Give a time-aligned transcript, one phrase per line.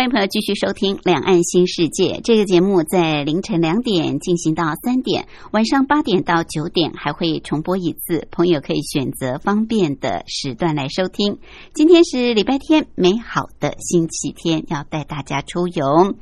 [0.00, 11.36] 欢迎朋友继续收听《两岸新世界》这个节目，在凌晨两点进行到三点，晚上八点到九点还会重播一次，朋友可以选择方便的时段来收听。
[11.74, 16.14] 今天是礼拜天，美好的星期天，要带大家出游。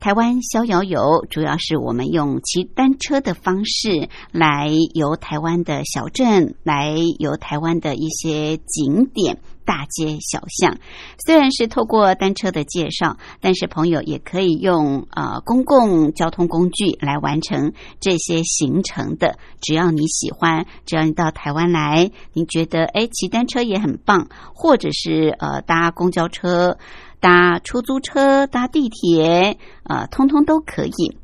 [0.00, 10.78] 台湾逍遥游主要是我们用骑单车的方式来游台湾的小镇，来游台湾的一些景点、大街小巷。
[11.26, 19.38] 虽然是透过单车的介绍，但是朋友也可以用呃公共交通工具来完成这些行程的。
[19.60, 26.78] 只要你喜欢，只要你到台湾来，你觉得哎骑单车也很棒，或者是呃搭公交车。
[27.20, 31.18] 搭出租车、搭地铁，呃，通通都可以。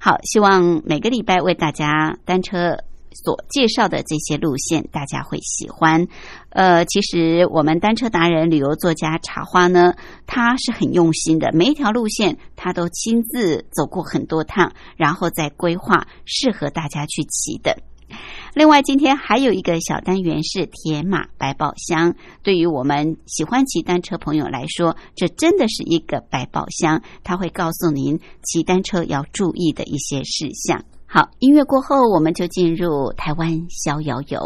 [0.00, 2.78] 好，希望每个礼拜为大家单车
[3.12, 6.06] 所介绍的这些路线，大家会喜欢。
[6.50, 9.94] 呃，其实我们单车达人、旅游作家茶花呢，
[10.26, 17.76] 他是很用心的，每一条路线他都亲自走过很多趟，然后再规划适合大家去骑的。
[18.54, 22.12] 另外，今天还有一个小单元是铁马百宝箱。
[22.42, 30.84] 对于我们喜欢骑单车朋友来说，这真的是一个百宝箱，它会告诉您骑单车要注意的一些事项。
[31.12, 34.38] 好，音乐过后，我们就进入台湾逍遥游。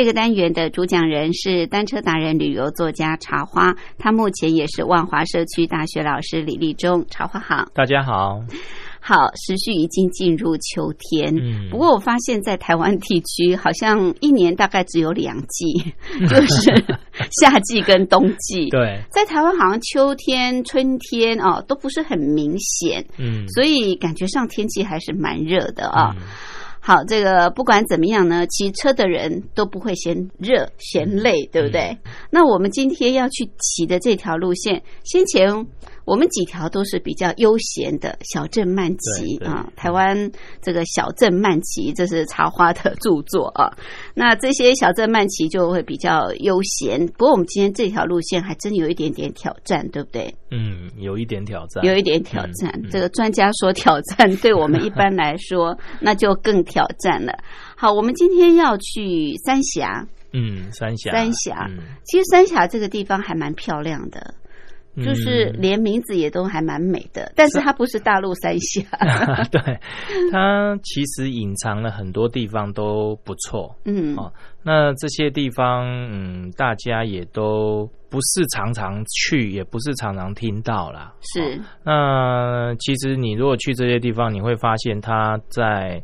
[0.00, 7.04] 这个单元的主讲人是单车达人、旅游作家茶花，他目前也是万华社区大学老师李立忠。
[7.10, 8.40] 茶花好，大家好。
[8.98, 15.92] 好，时序已经进入秋天，嗯不过我发现，在台湾地区好像一年大概只有两季，
[16.26, 16.82] 就是
[17.38, 18.70] 夏季跟冬季。
[18.70, 26.16] 对，在台湾好像秋天、春天哦都不是很明显，嗯，所以感觉上天气还是蛮热的啊。
[26.18, 26.22] 嗯
[26.82, 31.96] 好，这个不管怎么样呢，骑车的人都不会嫌热嫌累，对不对？
[32.30, 35.66] 那我们今天要去骑的这条路线，先前
[36.10, 39.64] 我们几条都是比较悠闲的小镇慢骑对对啊。
[39.76, 43.70] 台湾这个小镇慢骑，这是茶花的著作啊。
[44.12, 50.34] 那这些小镇慢骑就会比较悠闲，不过我们今天这条路线还真有一点点挑战，对不对？
[50.50, 52.72] 嗯，有一点挑战，有一点挑战。
[52.74, 57.38] 嗯嗯这个专家说挑战，对我们一般来说 那就更挑战了。
[57.76, 64.34] 好，我们今天要去三峡，嗯，三峡，三峡嗯其实三峡这个地方还蛮漂亮的，
[65.04, 68.82] 就是嗯连名字也都还蛮美的，但是它不是大陆三峡。
[69.50, 69.60] 对，
[70.30, 73.74] 它其实隐藏了很多地方都不错。
[73.84, 74.32] 嗯哦
[74.62, 81.14] 那这些地方，嗯，大家也都不是常常去，也不是常常听到啦。
[81.22, 86.02] 是那其实你如果去这些地方，你会发现它在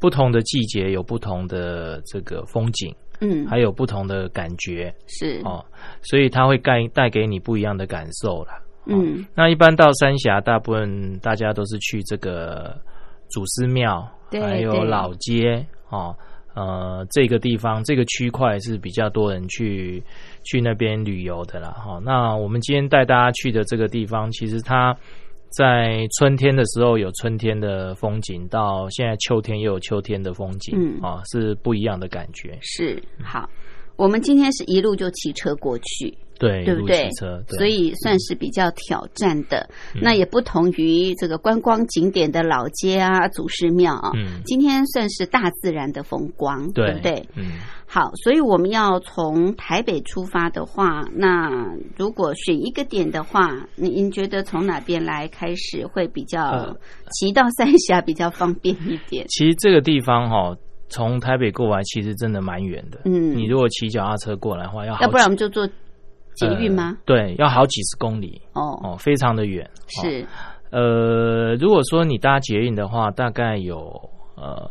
[0.00, 5.64] 不同的季节有不同的这个风景，嗯还有不同的感觉是哦，
[6.02, 8.60] 所以它会带带给你不一样的感受啦。
[8.86, 12.76] 嗯那一般到三峡，大部分大家都是去这个
[13.28, 16.16] 祖师庙，还有老街哦。
[16.52, 20.02] 呃，这个地方这个区块是比较多人去
[20.42, 21.70] 去那边旅游的啦。
[21.70, 24.94] 哈、那我们今天带大家去的这个地方，其实它
[25.50, 32.56] 在春天的时候有春天的风景，到现在秋天又有秋天的风景，嗯啊、是不一样的感觉。
[32.60, 33.48] 是好。
[34.00, 39.68] 我们今天是一路就骑车过去，对，对不对，对所以算是比较挑战的。
[39.94, 44.10] 嗯那也不同于这个观光景点的老街啊、祖师庙啊。
[44.16, 47.28] 嗯，今天算是大自然的风光，对不对？
[47.36, 47.58] 嗯。
[47.86, 51.50] 好，所以我们要从台北出发的话，那
[51.98, 56.76] 如果选一个点的话，您您觉得从哪边来开始会比较呃
[57.10, 59.26] 骑到三峡比较方便一点？
[59.28, 60.56] 其实这个地方哈、
[60.90, 63.00] 从台北过来其实真的蛮远的。
[63.04, 65.66] 嗯你如果骑脚踏车过来的话，要要不然我几们就坐
[66.34, 66.90] 捷运吗？
[66.90, 69.64] 呃对，要好几十公里哦，哦，非常的远。
[69.64, 70.26] 哦是
[70.70, 73.76] 呃，如果说你搭捷运的话，大概有
[74.36, 74.70] 呃，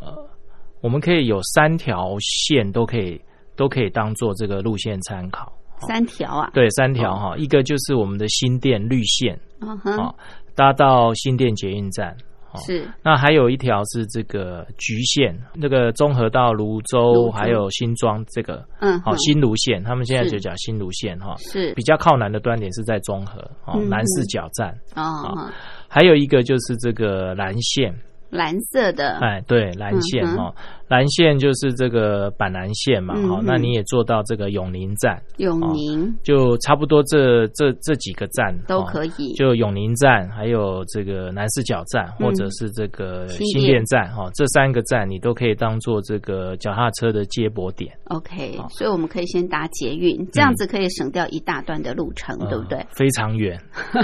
[0.80, 3.20] 我们可以有三条线都可以
[3.54, 5.52] 都可以当做这个路线参考。
[5.86, 6.50] 三条啊。
[6.54, 10.14] 对，三条哈、一个就是我们的新店绿线，嗯哼，哦，
[10.54, 12.16] 搭到新店捷运站。
[12.52, 12.60] 哦。
[12.66, 12.88] 是。
[13.02, 21.34] 那还有一条是这个橘线，那个综合到泸州还有新庄这个，嗯好新芦线，他们现在就讲新芦线哈。
[21.38, 21.72] 是。
[21.74, 25.52] 比较靠南的端点是在中和哦，嗯南四角站，哦，哼
[25.88, 27.94] 还有一个就是这个蓝线，
[28.30, 30.54] 蓝色的，哎，对，蓝线哈，
[30.88, 36.14] 蓝线就是这个板南线嘛，好、嗯那你也做到这个永宁站，永宁。
[36.22, 39.32] 就差不多这这这几个站都哦可以。
[39.34, 48.68] 就永宁站，还有这个南四角站，或者是这个新新店店站，哈、这三个站你都可以当做这个脚踏车的接驳点，OK，好。
[48.68, 52.78] 所以我们可以先搭捷运，这样子可以省掉一大段的路程，对不对？
[52.78, 52.86] 呃？
[52.90, 53.60] 非常远，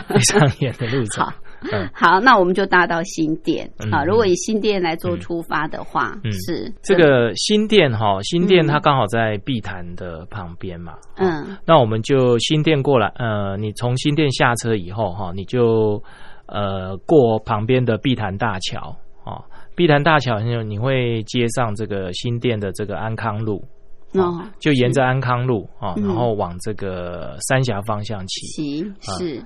[0.08, 1.25] 非常远的路程。
[1.26, 1.32] 好。
[1.73, 3.71] 嗯，好，那我们就搭到新店。
[3.79, 3.93] 嗯。
[3.93, 4.05] 啊。
[4.05, 6.33] 如果以新店来做出发的话，嗯。
[6.33, 8.69] 是这个新店哈，新店嗯。
[8.69, 11.57] 它刚好在碧潭的旁边嘛，哦嗯。
[11.65, 16.03] 那我们就新店过来，呃，你从新店下车以后哈，你就
[16.47, 19.43] 呃过旁边的碧潭大桥啊，
[19.75, 23.65] 碧潭大桥你你会接上这个新店的这个安康路。
[24.13, 26.05] 哦，就沿着安康路啊、嗯。
[26.07, 29.45] 然后往这个三峡方向骑，骑是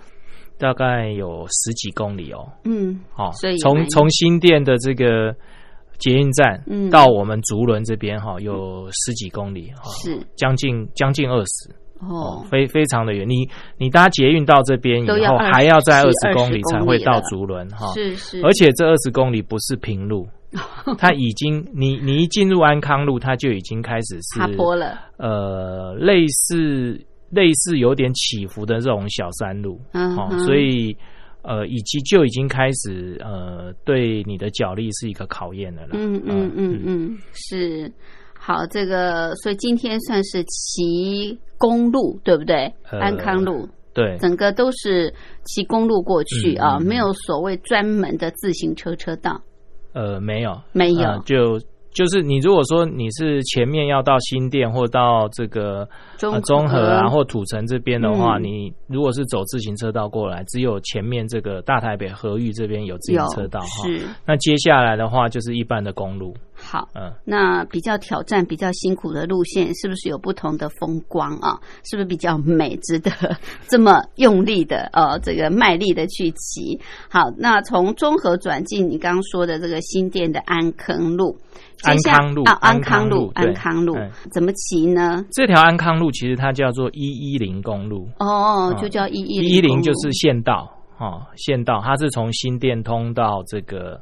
[0.60, 2.46] 大概有十几公里哦。
[2.64, 5.34] 嗯哦，所以从从新店的这个
[5.98, 11.70] 捷运站嗯到我们竹轮这边哈、有十几公里哈、是将近将近二十
[12.00, 13.28] 哦，非非常的远。
[13.28, 17.92] 你你搭捷运到这边以后，还要再二十公里才会到竹轮哈。
[17.94, 20.26] 是是，而且这二十公里不是平路，
[20.96, 26.98] 它已经你你一进入安康路，它就已经开始是爬坡了，呃，类似
[27.30, 30.16] 类似有点起伏的这种小山路，哦嗯。
[30.16, 30.96] 哼，所以
[31.42, 35.90] 呃，以及就已经开始呃，对你的脚力是一个考验的了。
[35.94, 37.90] 嗯嗯嗯嗯，是。
[38.38, 42.72] 好，这个所以今天算是骑公路，对不对？
[42.90, 43.68] 呃安康路。
[43.92, 45.12] 对，整个都是
[45.44, 46.84] 骑公路过去啊，嗯嗯。
[46.84, 49.40] 嗯没有所谓专门的自行车车道，
[49.92, 51.08] 呃，没有，没有。
[51.08, 51.60] 呃就
[51.92, 63.66] 就是你如果说你是前面要到新店或到这个中呃中和啊或土城这边的话，嗯你如果是走自行车道过来，只有前面这个大台北河域这边有自行车道哈。
[63.84, 66.88] 是那接下来的话就是一般的公路，好。
[66.94, 67.12] 嗯。
[67.24, 71.58] 那比较挑战、比较辛苦的路线，是不是有不同的风光啊？
[71.84, 73.10] 是不是比较美，值 得
[73.66, 76.78] 这么用力的呃，这个卖力的去骑？
[77.08, 81.36] 好，那从中和转进你刚刚说的这个新店的安坑路，
[81.82, 85.24] 安康路啊，安安康路，安康路嗯怎么骑呢？
[85.32, 94.00] 这条安康路其实它叫做一一零公路，哦，嗯就叫一一一一零就是县道哦，县道它是从新店通到这个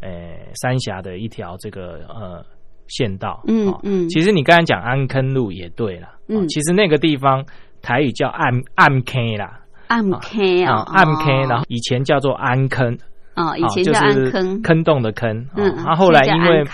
[0.00, 0.10] 呃
[0.54, 2.44] 三峡的一条这个呃
[2.88, 3.40] 县道。
[3.44, 3.48] 哦。
[3.48, 3.74] 嗯。
[3.82, 6.48] 嗯其实你刚才讲安坑路也对了，哦嗯。
[6.48, 7.44] 其实那个地方
[7.80, 12.98] 台语叫暗暗坑啦，暗坑啊，暗坑，哦然后以前叫做安坑，
[13.36, 15.46] 哦，以啊就前叫坑，坑洞的坑。
[15.56, 16.64] 嗯哦，他后来因为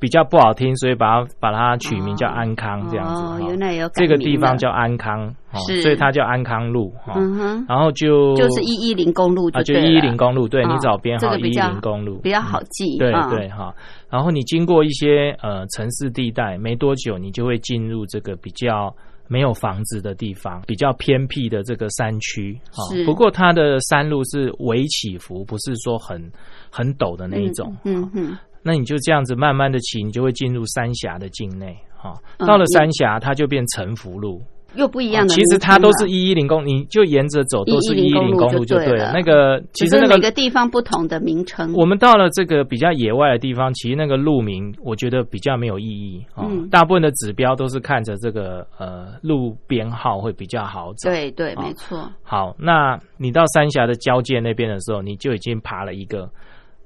[0.00, 3.44] 比较不好听，所以把它把它取名叫安康这样子。
[3.44, 5.82] 原来有这个地方叫安康，哦是。
[5.82, 6.92] 所以它叫安康路。
[7.04, 12.18] 哈，嗯哼，然后就就是一一零公路啊，就一一零公路，对哦你找编号一一零公路。
[12.18, 13.28] 比较好记，对啊。
[13.30, 13.72] 对哈，
[14.10, 18.94] 然后你经过一些呃城市地带，没多久你就会进入这个比较
[19.28, 23.04] 没有房子的地方，比较偏僻的这个山区啊是。
[23.04, 26.20] 不过它的山路是微起伏，不是说很
[26.70, 27.76] 很陡的那一种。
[27.84, 32.14] 嗯嗯，那你就这样子慢慢的骑，你就会进入三峡的境内哈。
[32.38, 34.42] 嗯到了三峡，它就变沉浮路。
[34.74, 39.06] 又不一样的其实它都是一一零公，你就沿着走都是一一110零公路就对了。
[39.06, 39.12] 了。
[39.12, 46.46] 那个其实那个每个地方不同的名称，我们到了这个比较野外的地方，其实那个路名我觉得比较没有意义啊、哦。
[46.50, 46.68] 嗯。
[46.68, 51.10] 大部分的指标都是看着这个呃路编号会比较好找。
[51.10, 56.28] 对对，好没错，好，那你到三峡的交界那边的时候，你就已经爬了一个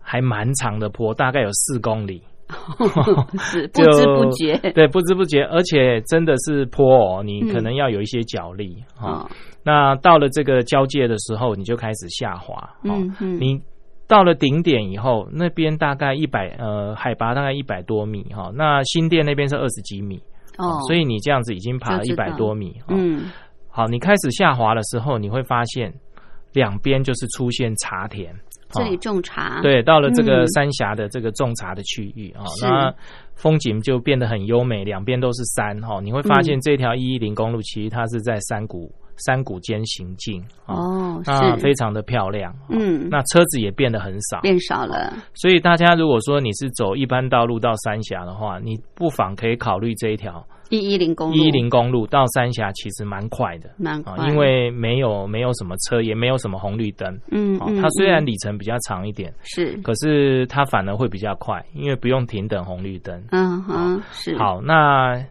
[0.00, 2.22] 还蛮长的坡，大概有四公里。
[3.40, 9.30] 是不知不觉， 对，不知不觉，而且真的是坡哦，你可能要有一些脚力哈、哦，
[9.64, 12.56] 那到了这个交界的时候，你就开始下滑。
[12.84, 13.60] 哦嗯嗯，你
[14.06, 20.16] 到了顶点以后，那边大概一百呃海拔大概一百多米哈、那新店那边是二十几米，
[20.58, 22.76] 哦，所以你这样子已经爬了一百多米。
[22.88, 23.30] 哦嗯，
[23.70, 25.92] 好，你开始下滑的时候，你会发现
[26.52, 28.34] 两边就是出现茶田。
[28.72, 30.48] 这里哦种茶，，对，到了这个嗯。
[30.48, 32.94] 三峡的这个种茶的区域啊、哦那
[33.34, 36.60] 风景就变得很优美，两边都是山哈、哦你会发现嗯。
[36.60, 38.92] 这条一一零公路其实它是在山谷
[39.26, 42.52] 山谷间行进哦哦，那，非常的漂亮。
[42.52, 57.20] 哦嗯，那车子也变得很少，变少了，所以大家如果说你是走一般道路到三峡的话，你不妨可以考虑这一条一一零公路，一零公路到三峡，其实蛮快的啊，蛮快，因为没有没有什么车，也没有什么红绿灯啊。
[57.30, 63.22] 嗯嗯，它虽然嗯里程比较长一点，是，可是它反而会比较快，因为不用停等红绿灯。
[63.32, 65.22] 嗯哼，是，好，那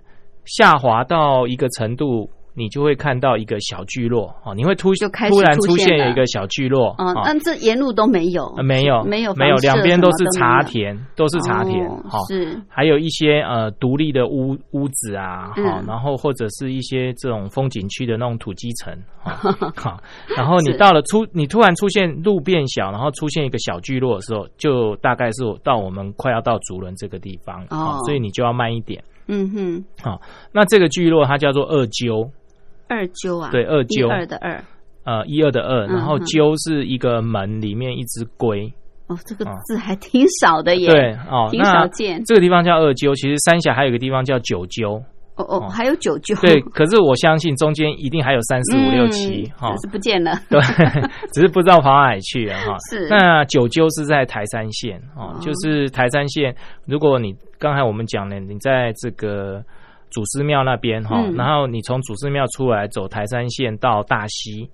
[0.46, 2.30] 下滑到一个程度。
[2.53, 7.22] 你就会看到一个小聚落哦，你会突就开始突然出出现有一个小聚落啊，哦。
[7.25, 12.01] 但这沿路都没有呃，没有，没有没有，两边都是茶田，都是茶田，哦。
[12.10, 18.93] 好、是，还有一些呃独立的屋屋子啊，好、嗯然后或者是一些这种风景区的那种土基层，
[19.24, 19.31] 好、
[19.75, 20.01] 好，
[20.36, 29.01] 然后你到了出，你突然出现路变小，然后出现一个小聚落的时候，就大概是到我们快要到竹轮这个地方，哦好所以你就要慢一点。
[29.27, 30.20] 嗯哼，好
[30.51, 32.29] 那这个聚落它叫做二鸠，
[32.92, 34.62] 二鸠啊，对，二一鸠，二的二，
[35.06, 38.72] 呃，一二的二，然后鸠是一个门里面一只龟，
[39.08, 39.58] 哦，这个哦。
[39.66, 42.22] 字还挺少的耶，对，哦，挺少见。
[42.26, 45.02] 这个地方叫二鸠，其实三峡还有一个地方叫九鸠，
[45.36, 49.76] 哦哦，还有九鸠，对，可是我相信中间一定还有三四五六七嗯哈。
[49.76, 50.38] 只，是不见了。
[50.50, 50.60] 对，
[51.34, 52.76] 只是不知道跑哪里去了哈。
[52.90, 53.08] 是。
[53.10, 56.54] 那九鸠是在台山县哦哦，就是台山县。
[56.86, 59.64] 如果你刚才我们讲了，你在这个
[60.12, 61.36] 祖师庙那边哈，嗯。
[61.36, 64.70] 然后你从祖师庙出来走台山线到大溪。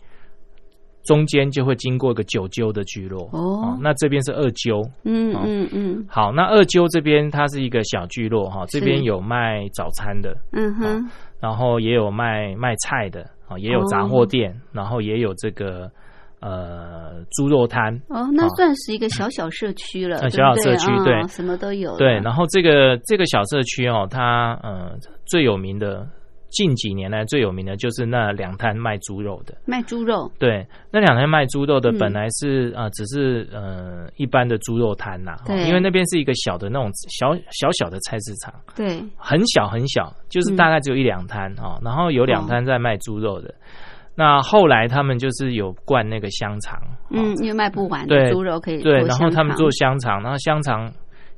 [1.06, 3.29] 中间就会经过一个九鸠的聚落。
[3.32, 3.79] 哦。
[3.82, 5.41] 那这边是二鸠，嗯哦。
[5.46, 6.06] 嗯嗯。
[6.10, 15.89] 好，那二鸠这边它是一个小聚落哈，这边有卖早餐的，嗯哼，然后也有卖卖菜的啊，也有杂货店，然后也有这个
[16.39, 21.27] 呃猪肉摊，哦，那算是一个小小社区了，小小社区啊对。
[21.27, 21.98] 什么都有了。
[21.98, 26.08] 对，然后这个这个小社区哦，它呃最有名的
[26.50, 29.53] 近几年来最有名的就是那两摊卖猪肉的。
[29.65, 31.98] 卖猪肉，对，那两摊卖猪肉的嗯。
[31.98, 43.53] 本来是啊、呃只是呃一般的猪肉摊呐、因为那边是一个小的那种小小小的菜市场，对，很小很小，就是大概只有一两摊啊，然后有两摊在卖猪肉的。
[44.18, 46.76] 那后来他们就是有灌那个香肠，
[47.12, 47.22] 哦。
[47.22, 50.92] 嗯，因为卖不完对的猪肉可以对，然后他们做香肠，然后香肠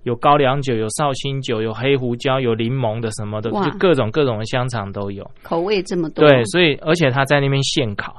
[0.04, 5.30] 有高粱酒、有绍兴酒、有黑胡椒、有柠檬的什么的，就各种各种的香肠都有。
[5.44, 8.14] 口味这么多，对，所以而且他在那边现烤，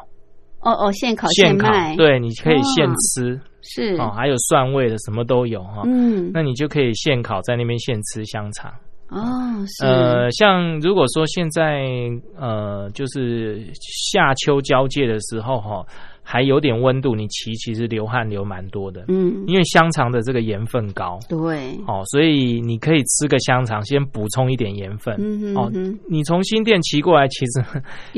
[0.61, 3.41] 哦哦，现烤现烤卖，，对，你可以现吃。
[3.63, 5.83] 是，哦，还有蒜味的，什么都有哈。
[5.85, 8.73] 嗯，那你就可以现烤，在那边现吃香肠。
[9.11, 9.21] 哦，
[9.67, 11.83] 是，呃，像如果说现在
[12.39, 15.85] 呃，就是夏秋交界的时候哈，
[16.33, 21.19] 还有点温度，你骑其实流汗流蛮多的，嗯，因为香肠的这个盐分高。
[21.29, 25.13] 对，哦，所以你可以吃个香肠，先补充一点盐分。
[25.17, 25.73] 哦嗯哼。
[25.73, 27.61] 哼，你从新店骑过来，其实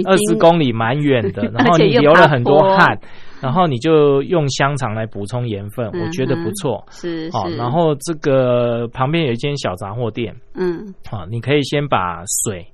[0.04, 3.00] 二十公里蛮远的， 然后你流了很多汗，
[3.40, 6.84] 然后你就用香肠来补充盐分，嗯我觉得不哼错。
[6.90, 12.66] 是哦，然后这个旁边有一间小杂货店，嗯，啊，你可以先把水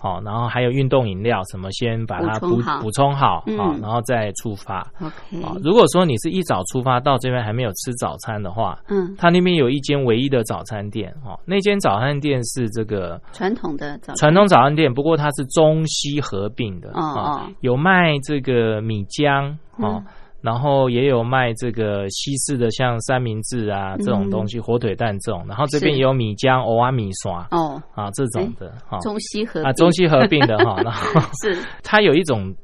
[0.00, 4.78] 好，然后还有运动饮料什么，先把它补补充好好，嗯，然后再出发。
[4.78, 14.16] 啊，如果说你是一早出发到这边还没有吃早餐的话，嗯，他那边有一间唯一的早餐店哦，那间早餐店是这个传统的早餐。
[14.16, 17.42] 传统早餐店，不过它是中西合并的哦哦。
[17.60, 20.02] 有卖这个米浆哦。
[20.42, 25.44] 嗯然后也有卖这个西式的，像三明治啊这种嗯东西，火腿蛋这种。
[25.46, 28.98] 然后这边也有米浆、欧阿米刷哦，啊这种的哈。
[29.00, 30.80] 中西合啊中西合并的哈。
[30.84, 31.58] 然后是。
[31.82, 32.54] 它有一种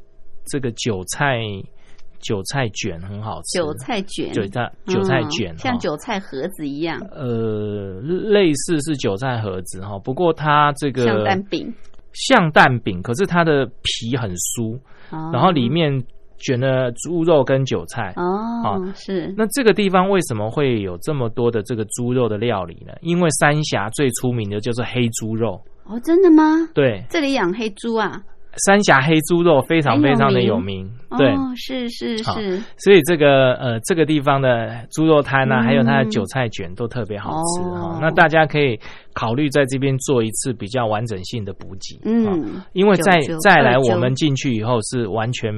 [0.47, 1.39] 这个韭菜
[2.21, 11.73] 韭菜卷很好吃，韭菜卷，韭菜韭菜嗯卷，像韭菜盒子一样，呃，类似是韭菜盒子哈，不过它这个像蛋饼，
[12.15, 14.79] 像蛋饼，可是它的皮很酥，
[15.11, 15.31] 哦。
[15.31, 15.93] 然后里面
[16.39, 18.13] 卷了猪肉跟韭菜。
[18.17, 22.93] 哦是那这个地方为什么会有这么多的这个猪肉的料理呢？
[23.01, 26.69] 因为三峡最出名的就是黑猪肉，哦真的吗？
[26.75, 28.23] 对，这里养黑猪啊？
[28.65, 31.29] 三峡黑猪肉非常非常的名有名，对。
[31.29, 38.79] 哦是是是，所以这个呃，这个地方的猪肉摊呢、嗯还有它的韭菜卷都特别好吃哈、哦那大家可以
[39.15, 41.97] 考虑在这边做一次比较完整性的补给。
[41.97, 45.53] 啊嗯，因为再再来我们进去以后是完全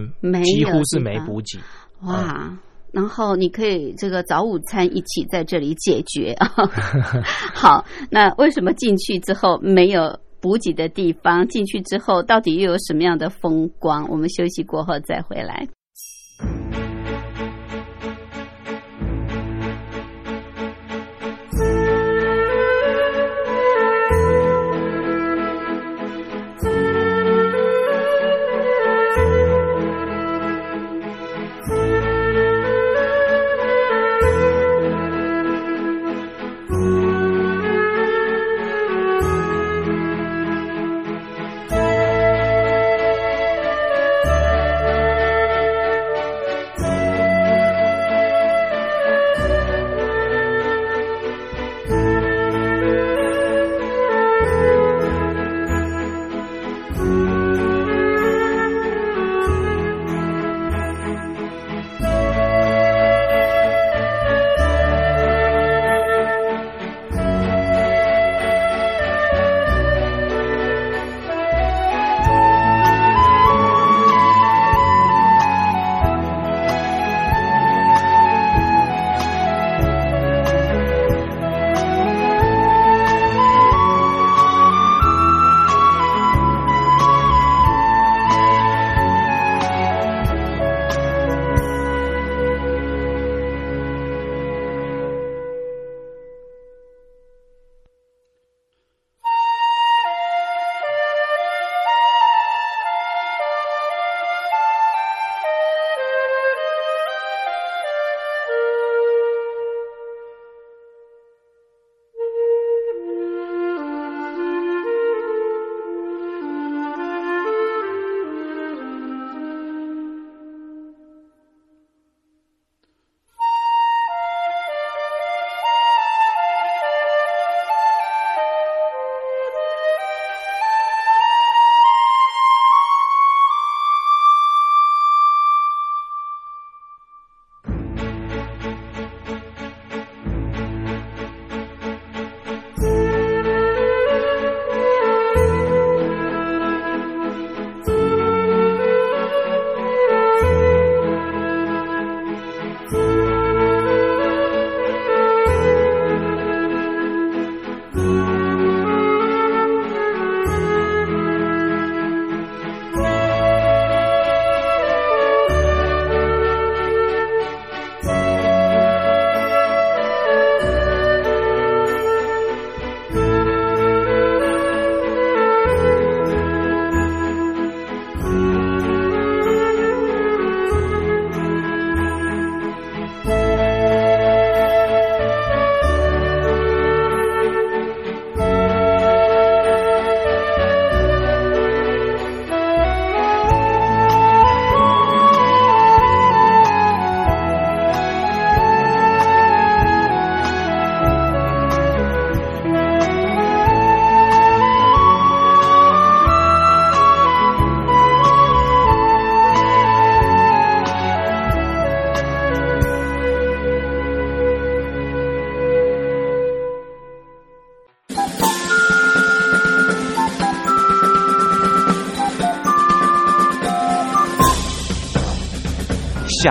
[0.45, 1.59] 几乎是没补给。
[2.07, 2.57] 哇。
[2.91, 6.51] 然后你可以这个早午餐一起在这里解决啊。
[7.53, 11.47] 好，那为什么进去之后没有补给的地方？
[11.49, 14.09] 进去之后到底又有什么样的风光？
[14.09, 15.69] 我们休息过后再回来。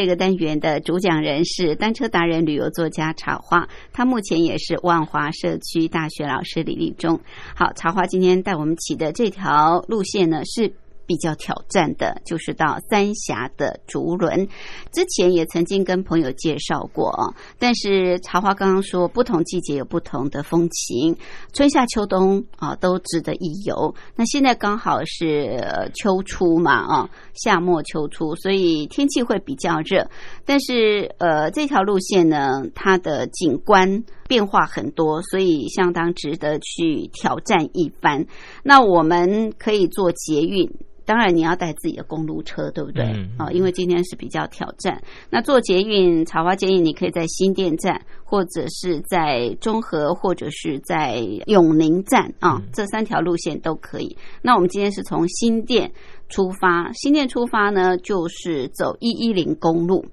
[0.00, 7.20] 这个单元的主讲人是单车达人、旅游作家茶花，他目前也是万华社区大学老师李立忠。
[7.54, 10.72] 好，茶花今天带我们骑的这条路线呢是。
[11.10, 14.46] 比较挑战的就是到三峡的竹轮，
[14.92, 17.34] 之前也曾经跟朋友介绍过啊。
[17.58, 21.16] 但是茶花刚刚说，不同季节有不同的风情，
[21.52, 23.92] 春夏秋冬啊都值得一游。
[24.14, 30.08] 那现在刚好是秋初嘛啊，夏末秋初，所以天气会比较热。
[30.44, 38.26] 但是呃，这条路线呢，它的景观变化很多，所以相当值得去挑战一番。
[38.62, 40.70] 那我们可以做捷运。
[41.10, 43.02] 当然，你要带自己的公路车，对不对？
[43.36, 45.02] 啊，因为今天是比较挑战。
[45.28, 54.16] 那做捷运，草花建议你可以在新店站，或者是在中和，或者是在永宁站啊，这三条路线都可以。
[54.40, 55.90] 那我们今天是从新店
[56.28, 60.06] 出发，新店出发呢，就是走一一零公路，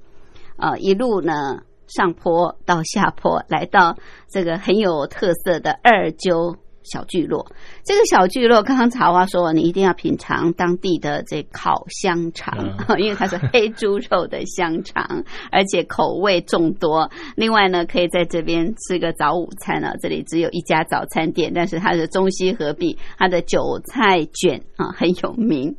[0.56, 3.96] 呃，一路呢上坡到下坡，来到
[4.28, 6.56] 这个很有特色的二鸠。
[6.90, 7.46] 小聚落，
[7.88, 12.54] 这个小聚落，刚刚茶花说，你一定要品尝当地的这烤香肠，
[13.00, 15.24] 因为它是黑猪肉的香肠，
[15.54, 17.10] 而且口味众多。
[17.38, 19.94] 另外呢，可以在这边吃个早午餐呢。
[20.02, 25.74] 这里只有一家早餐店，但是它是中西合璧，它的韭菜卷啊很有名。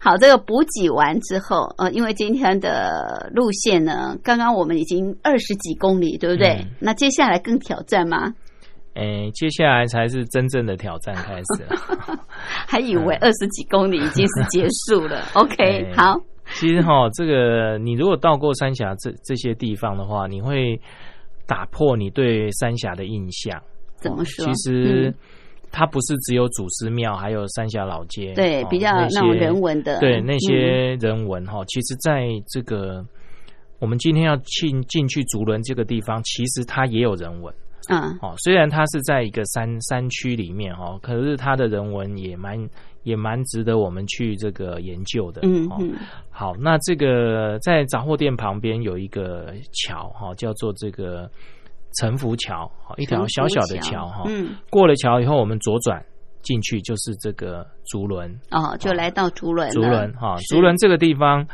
[0.00, 6.68] 好，这个补给完之后，呃，因为今天的路线呢，刚刚我们已经二十几公里，对不对？
[6.78, 8.32] 那接下来更挑战吗？
[8.94, 11.76] 哎，接下来才是真正的挑战开始了。
[12.68, 15.24] 还以为二十几公里已经是结束了。
[15.34, 16.20] OK，好。
[16.54, 20.78] 其实哈，这个你如果到过三峡这这些地方的话，你会
[21.46, 23.58] 打破你对三峡的印象。
[23.96, 24.44] 怎么说？
[24.44, 25.14] 其实
[25.70, 28.34] 它不是只有祖师庙，还有三峡老街。
[28.34, 29.98] 对，比较那种人文的。
[30.00, 33.02] 对那些人文哈，其实在这个
[33.78, 37.54] 我们今天要进进去竹轮这个地方，其实它也有人文。
[37.88, 42.58] 嗯，哦，虽然它是在一个山山区里面哦，可是它的人文也蛮
[43.02, 45.40] 也蛮值得我们去这个研究的。
[45.44, 45.94] 嗯嗯，
[46.30, 51.28] 好，那这个在杂货店旁边有一个桥哈，叫做这个
[51.98, 54.22] 城福桥，一条小小的桥哈。
[54.26, 56.00] 嗯，过了桥以后，我们左转
[56.42, 58.30] 进去就是这个竹轮。
[58.50, 59.68] 哦，就来到竹轮。
[59.70, 61.44] 竹轮哈，竹轮这个地方，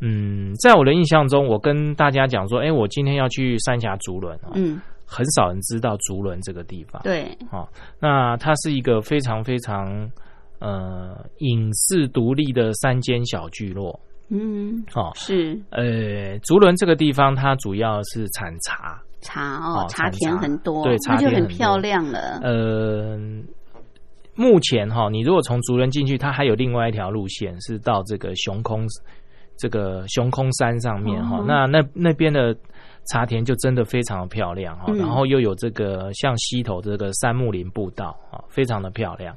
[0.00, 4.36] 嗯，在我的印象中，我跟大家讲说，哎，我今天要去三峡竹轮。
[4.54, 4.80] 嗯。
[5.08, 7.66] 很少人知道竹轮这个地方，对，哦，
[8.00, 10.10] 那它是一个非常非常
[10.58, 13.98] 呃隐士独立的山间小聚落，
[14.30, 22.40] 嗯，哦，是，呃，竹轮这个地方它主要是产茶，茶哦，茶田很多，对，茶就很漂亮了。
[22.42, 23.16] 呃，
[24.34, 28.84] 目前哈，你如果从竹轮进去，它还有另外一条路线是到这个熊空
[29.56, 32.56] 这个熊空山上面哈，那那那边的。
[33.06, 39.34] 茶田就真的非常的漂亮哈，然后又有这个像溪头这个杉木林步道啊，非常的漂亮。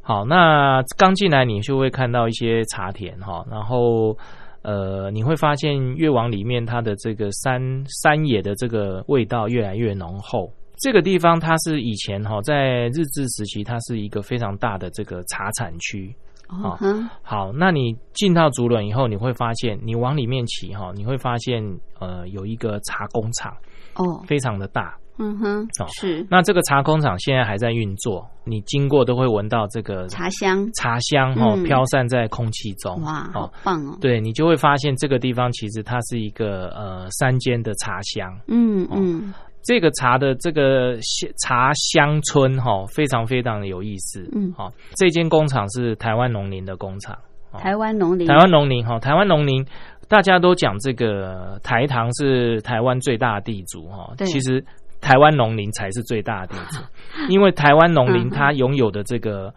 [0.00, 4.16] 好，那刚进来你就会看到一些茶田哈，然后
[4.62, 10.52] 呃你会发现越往里面它的这个山山野的这个味道越来越浓厚。
[10.78, 16.14] 这个地方它是以前哈在日治时期它是一个非常大的这个茶产区。
[16.48, 16.78] 哦，
[17.22, 21.62] 好，那你进到竹轮以后，你会发现，你往里面骑哈，你会发现，
[21.98, 23.56] 呃，有一个茶工厂，
[23.94, 26.26] 哦，非常的大，嗯哼，是。
[26.30, 33.96] 那这个茶工厂现在还在运作，你经过都会闻到这个茶香，茶香哈飘散在空气中，哇，好棒哦。
[34.00, 39.32] 对你就会发现这个地方其实它是一个呃山间的茶乡，嗯嗯。
[39.64, 40.96] 这个茶的这个
[41.42, 44.28] 茶乡村哈，非常非常的有意思。
[44.34, 47.16] 嗯，好，这间工厂是台湾农林的工厂。
[47.58, 49.64] 台湾农林，台湾农林哈，台湾农林，
[50.08, 54.12] 大家都讲这个台糖是台湾最大的地主哈。
[54.26, 54.62] 其实
[55.00, 56.82] 台湾农林才是最大的地主，
[57.30, 59.54] 因为台湾农林它拥有的这个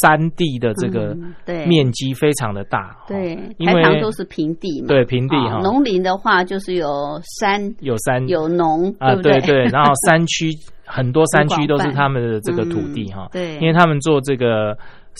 [0.00, 1.16] 山地的这个
[1.66, 5.58] 面积非常的大，哈对，因为都是平地嘛，对平地哈。
[5.58, 6.86] 哦农林的话就是有
[7.38, 8.26] 山有山。
[8.28, 9.40] 有农，啊，不对？
[9.40, 10.50] 对， 然后山区
[10.84, 13.54] 很多山区都是他们的这个土地嗯哈，对。
[13.58, 14.76] 因为他们做这个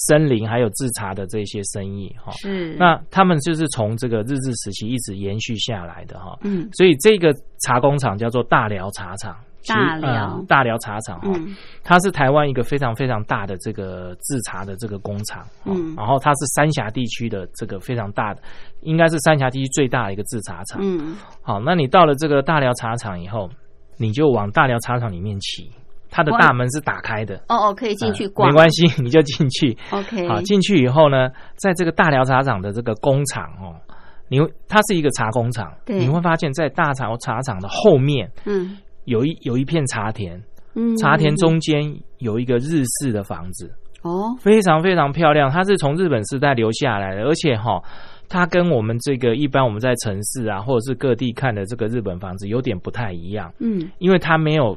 [0.09, 2.75] 森林还有制茶的这些生意哈，是。
[2.79, 6.69] 那他们就是从这个日治时期一直延续下来的哈，嗯。
[6.73, 7.33] 所以这个
[7.65, 9.37] 茶工厂叫做大寮茶厂。
[9.67, 10.11] 大寮。
[10.11, 15.95] 呃大寮茶厂哈，嗯它是台湾一个非常非常大的这个制茶的这个工厂，哦嗯。
[15.97, 18.41] 然后它是三峡地区的这个非常大的，
[18.83, 20.81] 应该是三峡地区最大的一个制茶厂。
[20.83, 21.17] 嗯。
[21.43, 23.49] 好，那你到了这个大寮茶厂以后，
[23.97, 25.71] 你就往大寮茶厂里面骑，
[26.11, 29.77] 它的大门是打开的，哦哦，可以进去呃逛，没关系，你就进去。
[29.91, 33.75] OK，好，进去以后呢，在这个大寮茶厂的这个工厂哦，
[34.29, 35.99] 你会它是一个茶工厂，对。
[35.99, 40.41] 你会发现在大茶茶厂的后面嗯有一有一片茶田，
[40.75, 41.81] 嗯，茶田中间
[42.19, 43.71] 有一个日式的房子，
[44.03, 47.83] 哦，非常非常漂亮，它是从日本时代留下来的，而且哈、
[48.29, 53.91] 它跟我们这个一般我们在城市啊或者是各地看的这个日本房子有点不太一样，嗯。
[53.99, 54.77] 因为它没有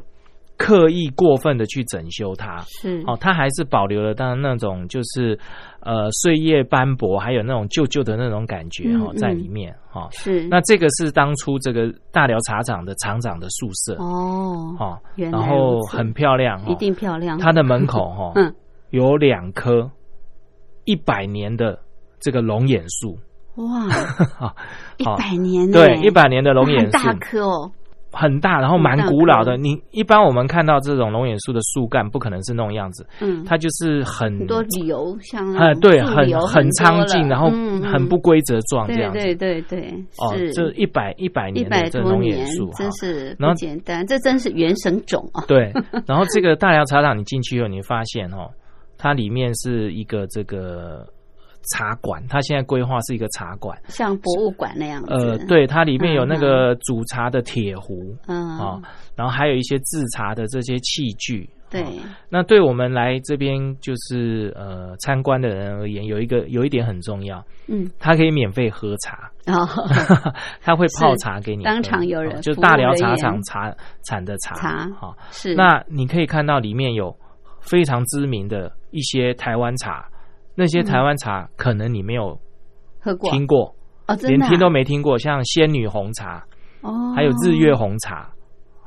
[0.58, 2.60] 刻意过分的去整修它。
[2.82, 3.04] 是。
[3.06, 5.38] 哦，它还是保留了当然那种就是
[5.82, 9.18] 呃岁月斑驳，还有那种旧旧的那种感觉哈、嗯。
[9.18, 10.48] 在里面哈、是。
[10.48, 18.54] 那这个是当初这个大寮茶厂的厂长的宿舍哦，哈、然后很漂亮哈、一定漂亮，它的门口哈、嗯。
[18.92, 19.90] 有两棵
[20.86, 21.80] 一百年的
[22.20, 23.18] 这个龙眼树，
[23.56, 23.88] 哇，
[24.36, 24.56] 好
[24.98, 26.92] 一百年呢对，一百年的龙眼树。
[26.92, 27.72] 大棵哦，
[28.12, 29.58] 很大，然后蛮古老的。
[29.58, 39.20] 你一般我们看到这种龙眼树的树干，不可能是那种样子，嗯，它就是很很多瘤，像啊呃，对，很很苍劲，然后嗯很不规则状这样子。
[39.20, 45.44] 对对对，哦，是这一百一百年的这龙眼年树，真是不然后简单，这真是原生种啊！
[45.48, 45.72] 对。
[46.06, 48.50] 然后这个大寮茶厂，你进去以后，你会发现哦，
[48.98, 51.06] 它里面是一个这个
[51.70, 53.78] 茶馆，它现在规划是一个茶馆。
[53.88, 55.14] 像博物馆那样子。
[55.14, 58.82] 呃，，对，它里面有那个煮茶的铁壶嗯，啊，
[59.16, 61.50] 然后还有一些制茶的这些器具。
[61.70, 61.84] 对。
[61.84, 61.88] 哦，
[62.30, 69.84] 那对我们来这边就是呃参观的人而言，有一个有一点很重要，嗯，它可以免费喝茶，然后
[70.62, 73.74] 它会泡茶给你喝，当场有人哦就大寮茶厂茶
[74.06, 75.56] 产的茶，茶哈，是。
[75.56, 77.16] 那你可以看到里面有
[77.62, 80.06] 非常知名的一些台湾茶，
[80.56, 82.40] 那些台湾茶可能你没有
[83.00, 83.30] 喝过。
[83.32, 83.76] 听过，
[84.24, 86.44] 连听都没听过，像仙女红茶，
[86.82, 88.30] 哦，还有日月红茶。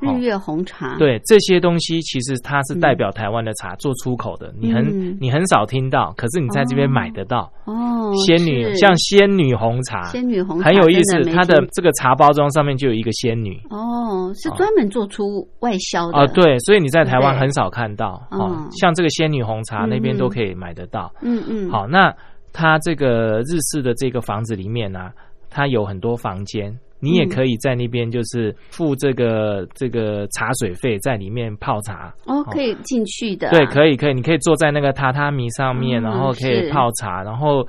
[0.01, 5.17] 日月红茶，，对这些东西，其实它是代表台湾的茶做出口的，你很嗯。
[5.21, 7.51] 你很少听到，可是你在这边买得到。
[7.63, 11.69] 哦，仙女像仙女红茶，仙女红茶很有意思它的听。
[11.71, 13.59] 这个茶包装上面就有一个仙女。
[13.69, 16.19] 哦，是专门做出外销的。
[16.19, 21.11] 哦，，对，所以你在台湾很少看到哦嗯，像这个仙女红茶嗯那边都可以买得到。
[21.21, 22.13] 嗯嗯，好，那
[22.51, 25.11] 它这个日式的这个房子里面呢、
[25.49, 32.13] 它有很多房间，你也嗯可以在那边就是付这个这个茶水费，在里面泡茶。
[32.25, 33.49] 哦，可以进去的。
[33.49, 37.67] 啊，对，可以可以，你可以坐在那个榻榻米上面，嗯然后可以泡茶，然后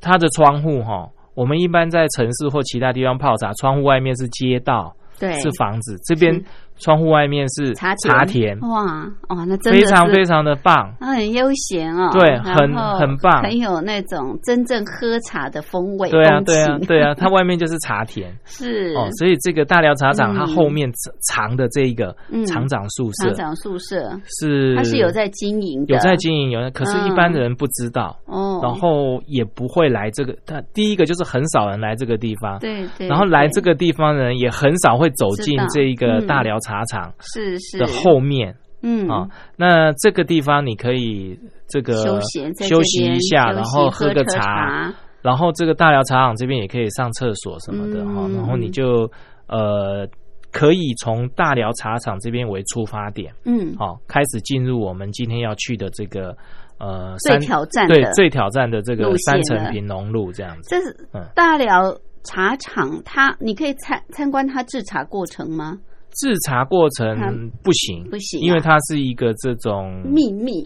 [0.00, 1.08] 它的窗户哈。
[1.34, 5.32] 我们一般在城市或其他地方泡茶，窗户外面是街道，对。
[5.40, 6.44] 是房子，这边是
[6.78, 8.84] 窗户外面是茶茶田，哇
[9.28, 10.92] 哇，那真的非常非常的棒。
[10.98, 13.42] 它很悠闲哦，对很很棒。
[13.42, 16.10] 很有那种真正喝茶的风味。
[16.10, 18.34] 对啊，对啊，对啊，它外面就是茶田。
[18.44, 18.92] 是。
[18.96, 20.36] 哦，所以这个大寮茶厂嗯。
[20.36, 20.90] 它后面
[21.22, 22.44] 藏的这一个嗯。
[22.46, 24.74] 厂长宿舍厂长宿舍，是。
[24.76, 30.34] 它是有在经营的，有在经营，有可是，一般的人不知道，哦，然后也不会来这个。
[30.44, 36.26] 它第一个就是很少人来这个地方，对对，然后来这个地方的人也很少会走进这一个嗯。
[36.26, 39.28] 大寮茶厂是是的后面嗯啊。
[39.56, 49.10] 那这个地方你可以这个休闲休息一下，然后喝个茶，茶然后这个大寮茶厂这边也可以上厕所什么的哈，嗯然后你就
[49.46, 50.06] 呃
[50.52, 56.36] 可以从大寮茶厂这边为出发点，嗯，好、开始进入我们今天要去的这个
[56.78, 60.68] 呃最三挑战对最挑战的这个三了层平农路这样子。
[60.68, 65.78] 这是嗯大寮茶厂，它你可以参参观它制茶过程吗？
[66.14, 68.42] 制茶过程不行，不行啊。
[68.42, 70.62] 因为它是一个这种秘密。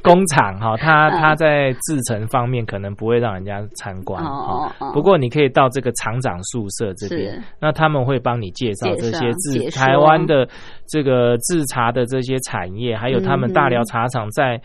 [0.00, 1.20] 工 工厂哈，它嗯。
[1.20, 4.70] 它在制成方面可能不会让人家参观哦。
[4.78, 10.48] 哦，不过你可以到这个厂长宿舍这边，那他们会帮你介绍这些制台湾的
[10.88, 14.60] 这个制茶的这些产业，还有他们大寮嗯茶厂在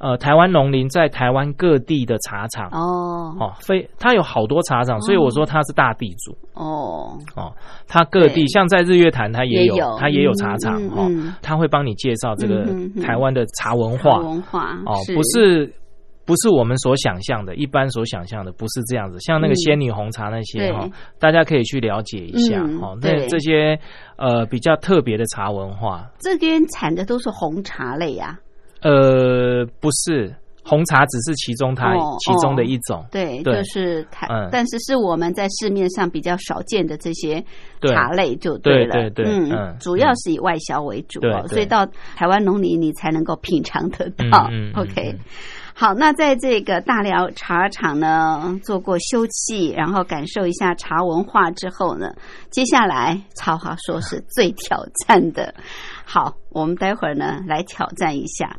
[0.00, 2.68] 呃台湾农林在台湾各地的茶厂。
[2.72, 3.36] 哦。
[3.38, 6.36] 哦，非它有好多茶厂，所以我说它是大地主。
[6.54, 7.52] 哦，哦。
[7.86, 11.08] 它各地像在日月潭，它也有它也有茶厂哦
[11.40, 12.64] 它会帮你介绍这个
[13.00, 14.18] 台湾的茶文化。
[14.18, 15.72] 文化哦，不是
[16.26, 19.18] 不是我们所想象的，一般所想象的不是这样子。
[19.20, 19.56] 像那个嗯。
[19.56, 20.72] 仙女红茶那些对。
[20.72, 23.78] 哈、大家可以去了解一下嗯哈、那这些
[24.16, 28.38] 呃比较特别的茶文化，这边产的都是红茶类呀、
[28.82, 33.04] 呃，不是红茶只是其中它、哦其中的一种。
[33.10, 37.42] 对，对就是它，嗯但是是我们在市面上比较少见的这些
[37.82, 44.48] 茶类就了，对对对嗯，嗯主要是以外销为主所以到台湾农林你才能够品尝得到。
[44.74, 45.18] OK，嗯
[45.74, 52.12] 好，那在这个大寮茶厂呢做过休憩，然后感受一下茶文化之后呢，
[52.50, 55.54] 接下来曹华说是最挑战的。
[56.04, 58.58] 好，我们待会儿呢来挑战一下。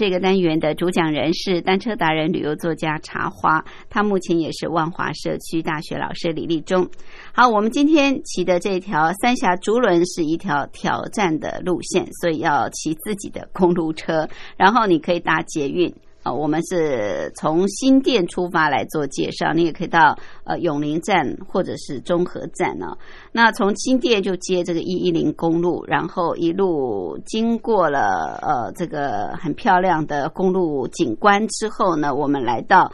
[0.00, 6.88] 这个单元的主讲人是单车达人、旅游作家茶花，他目前也是万华社区大学老师李立忠。
[7.34, 14.26] 好，我们今天骑的这条三峡竹轮是一条挑战的路线，所以要骑自己的公路车，
[14.56, 15.94] 然后你可以搭捷运。
[16.22, 22.88] 啊，我们是从新店出发来做介绍，你也可以到呃永宁站或者是中和站呢、
[23.32, 32.92] 那从新店就接这个一一零公路，然后一路经过了呃这个很漂亮的公路景观之后呢，我们来到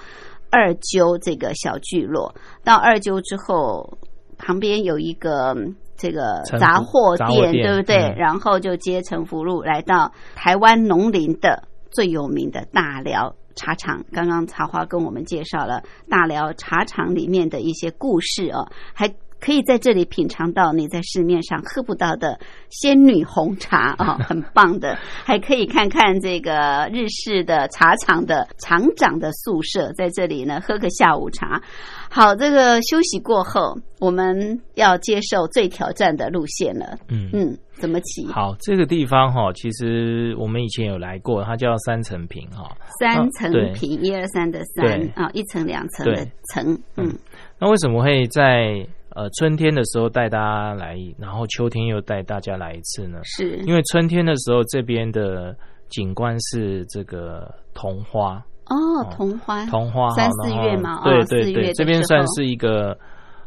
[0.51, 2.33] 二鸠这个小聚落。
[2.63, 3.99] 到二鸠之后，
[4.39, 5.53] 旁边有一个
[5.97, 7.97] 这个杂货店，店对不对？
[7.97, 11.65] 嗯然后就接城福路来到台湾农林的
[11.97, 14.05] 最有名的大寮茶厂。
[14.13, 19.11] 刚刚茶花跟我们介绍了大寮茶厂里面的一些故事哦，还。
[19.39, 22.41] 可以在这里品尝到你在市面上喝不到的
[22.71, 24.97] 仙女红茶啊、很棒的。
[25.25, 31.63] 还可以看看这个日式的茶厂的厂长的宿舍，在这里呢喝个下午茶。
[32.11, 36.97] 好，这个休息过后，我们要接受最挑战的路线了。
[37.09, 38.27] 嗯嗯，怎么骑？
[38.29, 42.75] 好，这个地方哈，其实我们以前有来过，它叫三层坪哈。
[42.99, 43.71] 三层对。
[43.73, 45.09] 平，一二三的三对。
[45.15, 46.33] 啊，一层两层的对。
[46.53, 47.07] 层，嗯。
[47.07, 47.19] 嗯。
[47.59, 53.21] 那为什么会在呃春天的时候带大家来，然后秋天又带大家来一次呢？
[53.25, 53.57] 是。
[53.67, 55.55] 因为春天的时候这边的
[55.89, 62.99] 景观是这个桐花，哦，桐花，桐花三四月嘛，对哦四月的对对，这边算是一个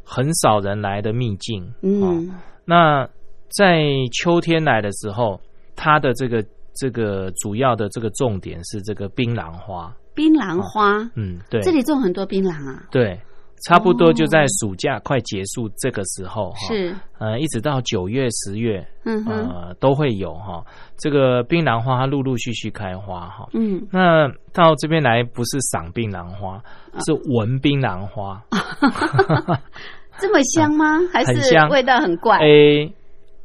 [0.03, 1.63] 很少人来的秘境。
[1.81, 2.13] 哦。
[2.13, 2.31] 嗯
[2.65, 3.09] 那
[3.49, 5.39] 在秋天来的时候，
[5.75, 6.43] 它的这个
[6.75, 9.93] 这个主要的这个重点是这个槟榔花。
[10.13, 13.17] 槟榔花，嗯，对，这里种很多槟榔啊，对，
[13.65, 20.61] 差不多就在暑假快结束这个时候哈，是，呃，一直到九月、十月，嗯哼，呃，都会有哈。
[20.97, 23.47] 这个槟榔花它陆陆续续开花哈。
[23.53, 26.55] 嗯，那到这边来不是赏槟榔花，
[26.91, 28.43] 啊是闻槟榔花。
[30.19, 30.99] 这么香吗？
[31.13, 32.39] 还是味道很怪？
[32.39, 32.93] 诶，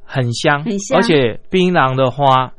[0.05, 0.99] 很香，很香。
[0.99, 2.53] 而且槟榔的花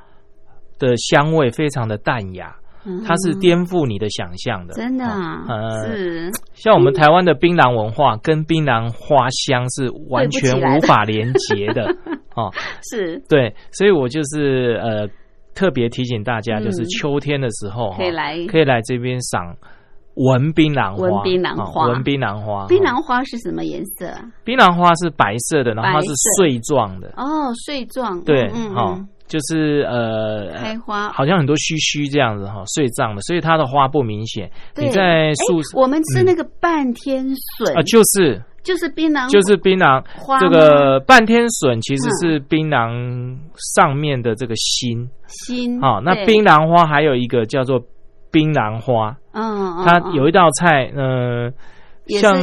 [0.80, 3.04] 的香味非常的淡雅，嗯。
[3.06, 4.74] 它是颠覆你的想象的。
[4.74, 5.46] 真的啊？
[5.48, 6.32] 哦呃，是。
[6.54, 11.86] 像我们台湾的槟榔文化跟槟榔花香是完全无法连结的。
[12.36, 12.52] 哦。
[12.84, 13.22] 是。
[13.30, 15.08] 对，所以我就是呃
[15.54, 16.64] 特别提醒大家，嗯。
[16.64, 18.46] 就是秋天的时候哈可以来。
[18.48, 19.56] 可以来这边赏
[20.16, 21.86] 闻槟榔花，文槟榔花。
[21.86, 24.26] 哦闻槟榔花，槟哦榔花是什么颜色啊？
[24.44, 26.44] 槟榔花是白色的，然后它是白色。
[26.44, 31.10] 穗状的，哦，穗状，对，嗯哈、嗯，就是呃，开花。
[31.12, 34.50] 好像很多须须这样子哈，穗状的，所以它的花不明显。
[34.78, 37.26] 你在树哎我们吃那个半天
[37.58, 37.76] 笋。
[37.78, 38.42] 啊，就是。
[38.64, 42.18] 就是槟榔，就是槟榔花这个半天笋其实嗯。
[42.18, 43.38] 是槟榔
[43.76, 45.08] 上面的这个心。
[45.28, 46.00] 心啊。
[46.04, 47.80] 那槟榔花还有一个叫做
[48.32, 51.52] 槟榔花，嗯，嗯它嗯有一道菜，呃。
[52.08, 52.38] 也是像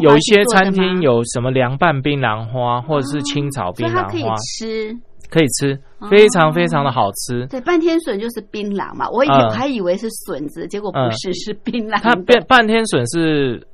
[0.00, 4.92] 有一些餐厅有什么凉拌槟榔花，或者是清炒槟榔花，吃。
[5.30, 7.46] 可以吃，哦非常非常的好吃。
[7.46, 12.22] 对，半天笋就是槟榔嘛，我以嗯还以为是笋子，结果不嗯是，是槟榔它的。
[12.24, 13.64] 半半天笋是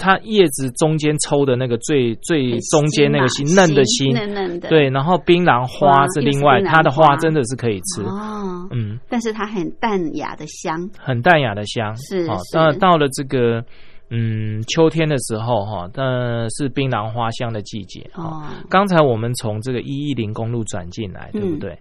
[0.00, 4.70] 它叶子中间抽的那个最最中间那个心嫩的心，嫩嫩的。
[4.70, 10.88] 对，然后槟榔花是另外，它的花花真的是可以吃，哦，嗯，但是它很淡雅的香。
[10.98, 11.94] 很淡雅的香。
[11.96, 13.62] 是是那到了这个
[14.08, 18.24] 嗯秋天的时候哈，那是槟榔花香的季节哈。
[18.24, 21.78] 哦，刚才我们从这个一一零公路转进来，对不嗯对？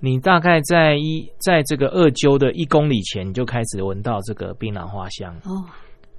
[0.00, 5.66] 你大概在一在这个二鸠的一公里前，你就开始闻到这个槟榔花香，哦，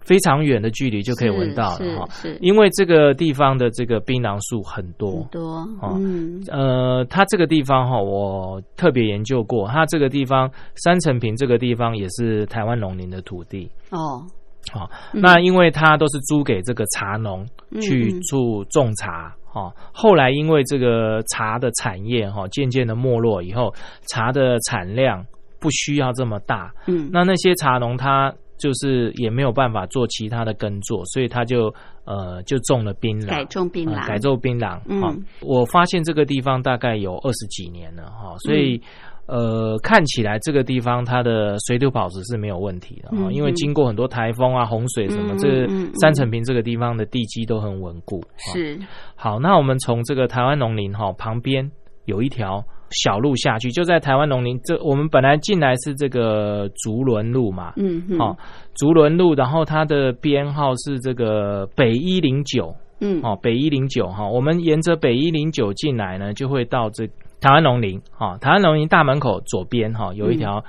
[0.01, 2.07] 非常远的距离就可以闻到了哈。
[2.41, 5.41] 因为这个地方的这个槟榔树很多很，多，
[5.81, 13.69] 哦嗯，呃，它这个地方哈，我特别研究过，它这个地方三层坪这个地方也是台湾农林的土地。
[13.91, 14.25] 哦，
[14.71, 15.21] 好、嗯。
[15.21, 17.45] 那因为它都是租给这个茶农
[17.81, 23.73] 去做种茶，哈、后来因为这个茶的产业哈渐渐的没落以后，
[24.07, 25.25] 茶的产量
[25.59, 31.73] 不需要这么大，嗯，那那些茶农他就是也没有办法做其他的耕作，所以他就
[32.05, 34.79] 呃就种了槟榔，改种槟榔，呃改种槟榔。
[34.85, 38.75] 嗯哈我发现这个地方大概有二十几年了哈，所以。
[38.75, 38.81] 嗯
[39.29, 48.19] 呃，看起来这个地方它的水土保持是没有问题的哈，嗯因为经过很多台风啊、洪水什么，嗯这三层坪这个地方的地基都很稳固。
[48.21, 48.79] 哈是，
[49.13, 51.69] 好，那我们从这个台湾农林哈旁边
[52.05, 58.37] 有一条小路下去，就在台湾农林这，我们本来进来是这个竹轮路嘛，嗯嗯，哦，
[58.75, 67.07] 竹轮路，然后它的编号是这个北一零九，嗯，哦，北一零九哈，我们沿着北一零九进来呢，就会到这
[67.41, 68.01] 台湾农林。
[68.11, 70.61] 哈、台湾农林大门口左边哈、有一条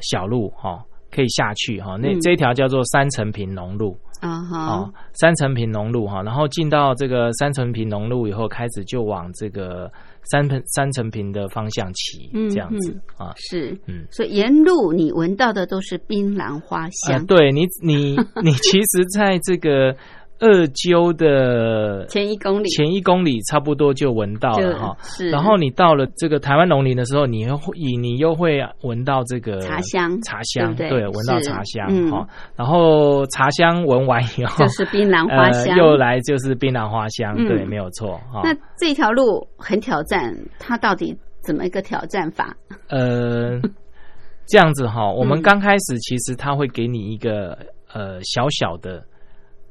[0.00, 2.20] 小路哈、可以下去哈、那嗯。
[2.20, 3.96] 这一条叫做三层平农路。
[4.20, 4.66] 啊哈。
[4.66, 9.90] 哦，，三层平农路哈、然后进到这个三层平农路以后，开始就往这个
[10.24, 14.06] 三层三层平的方向骑，嗯这样子啊，是，嗯。
[14.10, 19.94] 所以沿路你闻到的都是槟榔花啊、香，对你，你 你其实在这个
[20.42, 24.96] 二鸠的前一公里前一公里差不多就闻到了哈。
[25.02, 32.26] 是，然后你到了这个台湾农林的时候，你又会你又会闻到这个茶香茶香对闻到茶香嗯哈。
[32.56, 35.78] 然后茶香闻完以后，就是槟榔花香。
[35.78, 38.40] 呃、又来就是槟榔花香，嗯对，没有错哈。
[38.42, 42.56] 那这条路很挑战，它到底怎么一个挑战法？
[42.88, 43.60] 呃，
[44.46, 47.56] 这样子哈， 我们嗯刚开始其实他会给你一个
[47.92, 49.02] 呃小小的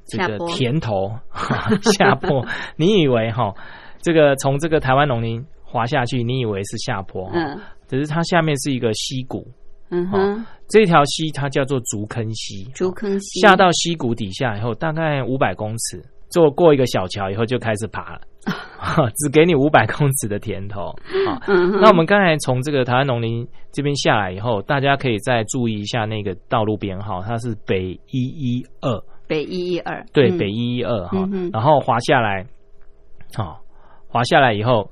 [0.06, 0.47] 这个下坡。
[0.49, 1.12] 甜头
[1.97, 2.45] 下坡，
[2.78, 3.54] 你以为哈
[4.02, 7.60] 这个从这个台湾农林滑下去，你以为是下坡哈，嗯。
[7.88, 9.45] 只是它下面是一个溪谷，
[9.89, 13.41] 嗯哼，这条溪它叫做竹坑溪，竹坑溪。
[13.41, 18.22] 下到溪谷底下以后，大概五百公尺，坐过一个小桥以后就开始爬了，
[19.18, 20.86] 只给你五百公尺的甜头
[21.28, 21.41] 啊。
[21.47, 30.38] 嗯，那我们刚才从这个台湾农林这边下来以后，大家可以再注意一下那个道路编号，它是北一一二，北一一二，对，嗯。
[30.38, 31.26] 北一一二哈。
[31.54, 32.46] 然后滑下来，
[33.34, 33.62] 好，
[34.10, 34.92] 滑下来以后，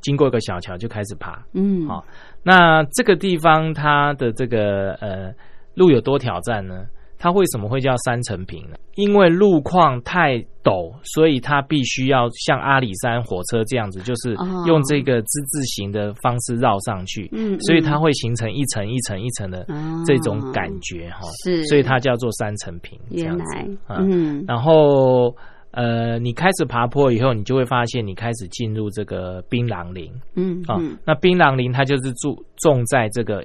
[0.00, 1.44] 经过一个小桥就开始爬。
[1.54, 1.88] 嗯。
[1.88, 2.04] 好
[2.44, 5.34] 那这个地方它的这个呃
[5.74, 6.86] 路有多挑战呢？
[7.22, 8.76] 它为什么会叫三层平呢？
[8.94, 21.20] 因为路况太陡，所以它必须要像阿里山火车这样子，就是哦用这个之字形的方式绕上去，嗯，所以它嗯会形成一层一层一层的哦这种感觉哈。
[21.44, 23.60] 是，所以它叫做三层平这原样子来。
[23.86, 25.36] 啊嗯然后
[25.72, 30.24] 呃，你开始爬坡以后，你就会发现你开始进入这个槟榔林啊。
[30.36, 33.44] 嗯嗯那槟榔林它就是住种在这个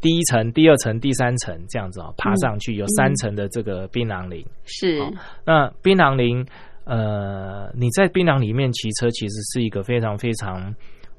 [0.00, 4.44] 第一层、第二层、第三层这样子哦，爬上去有三层的这个槟榔林。
[4.64, 5.10] 是好
[5.44, 6.46] 那槟榔林，
[6.84, 10.74] 呃，你在槟榔里面骑车，其实是一个非常非常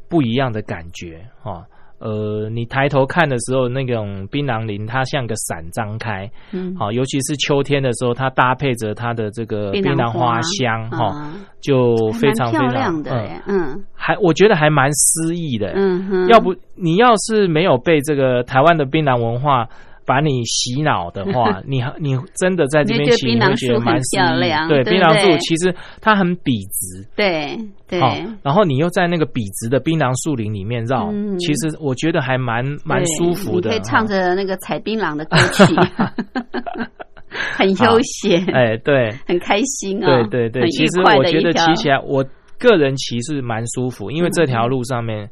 [0.10, 1.66] 不一样的感觉哈。
[2.02, 6.76] 呃，你抬头看的时候，那种槟榔林它像个伞张开，嗯。
[6.76, 10.42] 好，尤其是秋天的时候，它搭配着它的这个槟榔花。
[10.42, 11.34] 香哈，啊。
[11.62, 13.84] 就非常漂非常嗯亮的耶，嗯。
[13.94, 15.74] 还我觉得还蛮诗意的。
[15.76, 19.68] 嗯哼，要不你要是没有被这个台湾的槟榔文化
[20.12, 27.08] 把你洗脑的话， 你还你真的在这边骑，你会觉得蛮漂亮对，槟榔树其实它很笔直。
[27.16, 27.58] 对
[27.88, 31.40] 对，好，然后你又在那个笔直的槟榔树林里面绕，嗯。
[31.40, 33.70] 其实我觉得还蛮蛮舒服的。
[33.70, 35.74] 你可以唱着那个采槟榔的歌曲，
[37.56, 42.22] 很悠闲，哎，对，很开心啊、对对对，其实我觉得骑起来，我
[42.60, 45.30] 个人骑是蛮舒服，因为这条嗯路上面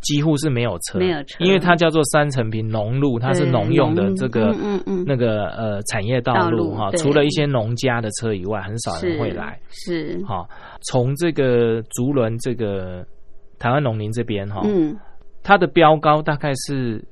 [0.00, 1.44] 几乎是没有车，没有车。
[1.44, 5.04] 因为它叫做三层平农路，它是对农用的农这个嗯嗯嗯。
[5.06, 9.58] 那个呃产业道道路哈，路除了一些农家的车以外，很少人是会来。
[9.70, 10.46] 是，哈，
[10.82, 13.06] 从这个竹轮这个
[13.58, 14.96] 台湾农林这边哈，嗯。
[15.42, 17.02] 它的标高大概是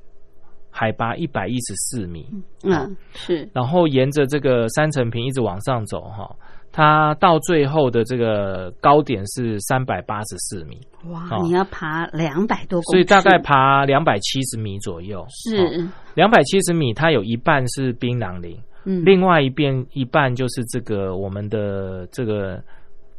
[0.69, 2.23] 海拔一百一十四米，
[2.63, 6.29] 嗯是，然后沿着这个三层平一直往上走哈，
[6.71, 15.25] 它到最后的这个高点是三百八十四米，哇，哦你要爬两百多所以大概爬两百七十米左右。
[15.29, 15.87] 是。
[16.15, 19.03] 两百七十米，它有一半是槟榔林，嗯。
[19.03, 22.61] 另外一边一半就是这个我们的这个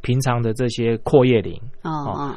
[0.01, 1.53] 平常的这些阔叶林。
[1.83, 2.35] 哦哦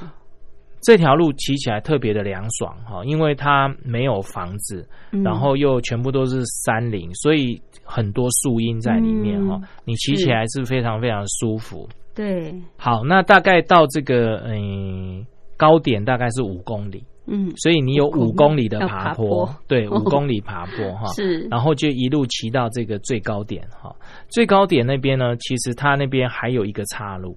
[0.84, 5.22] 这条路骑起来特别的凉爽哈，因为它没有房子，嗯。
[5.22, 11.88] 然后又全部都是山林，所以很多树荫在里面哈、嗯你骑起来是非常非常舒服。
[12.14, 15.26] 对，好，那大概到这个嗯
[15.56, 17.50] 高点大概是五公里，嗯。
[17.56, 19.48] 所以你有五公里的要爬爬坡。
[19.66, 21.06] 对， 五公里爬坡哈。
[21.14, 21.40] 是。
[21.50, 23.94] 然后就一路骑到这个最高点哈，
[24.28, 27.32] 最高点那边呢，其实它那边还有一个岔路，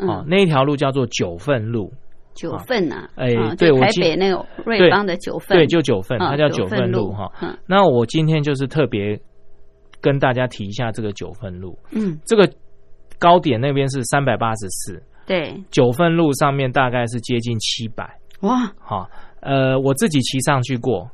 [0.00, 0.24] 哦，嗯。
[0.26, 1.92] 那一条路叫做九份路，
[2.34, 7.30] 九份呐，哎啊就台对我记北那个瑞邦的九份，对，就九份，啊它叫九份份路哈。
[7.42, 9.18] 嗯那我今天就是特别
[10.00, 12.18] 跟大家提一下这个九份路，嗯。
[12.24, 12.48] 这个
[13.18, 18.08] 高点那边是三百八十四，对，九份路上面大概是接近七百，
[18.40, 18.72] 哇。
[18.78, 19.08] 哈，
[19.40, 21.10] 呃，我自己骑上去过，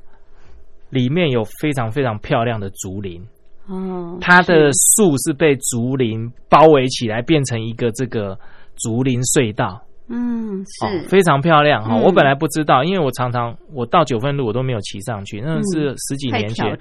[0.91, 3.27] 里面有非常非常漂亮的竹林，
[3.67, 8.39] 哦，它的树是被竹林包围起来，变成一个这个
[8.77, 9.83] 竹林隧道。
[10.09, 12.03] 嗯哦，是非常漂亮哈、嗯。
[12.03, 16.79] 我本来不知道，因为我常常我到九份路我都没有骑上去，那是十几年前。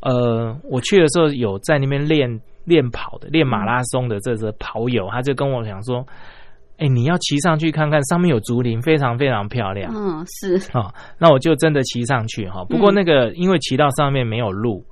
[0.00, 6.06] 呃，我去的时候有在那边练练跑的，练马拉松的这个跑友，他就跟我讲说
[6.78, 9.92] ：“哎、你要骑上去看看，上面有竹林，非常非常漂亮。
[9.94, 10.56] 嗯是。
[10.78, 12.64] 啊、那我就真的骑上去哈。
[12.64, 14.84] 不过那个、因为骑到上面没有路，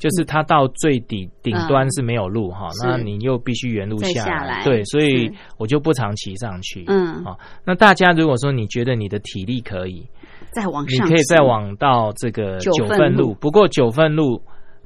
[0.00, 4.64] 就是它到最底顶端是没有路哈、嗯那你又必须原路再下下来。
[4.64, 6.84] 对，所以我就不常骑上去。
[6.88, 7.22] 嗯。
[7.22, 10.08] 好、那大家如果说你觉得你的体力可以，
[10.52, 13.28] 再往上，你可以再往到这个九份路。
[13.28, 14.42] 路，不过九份路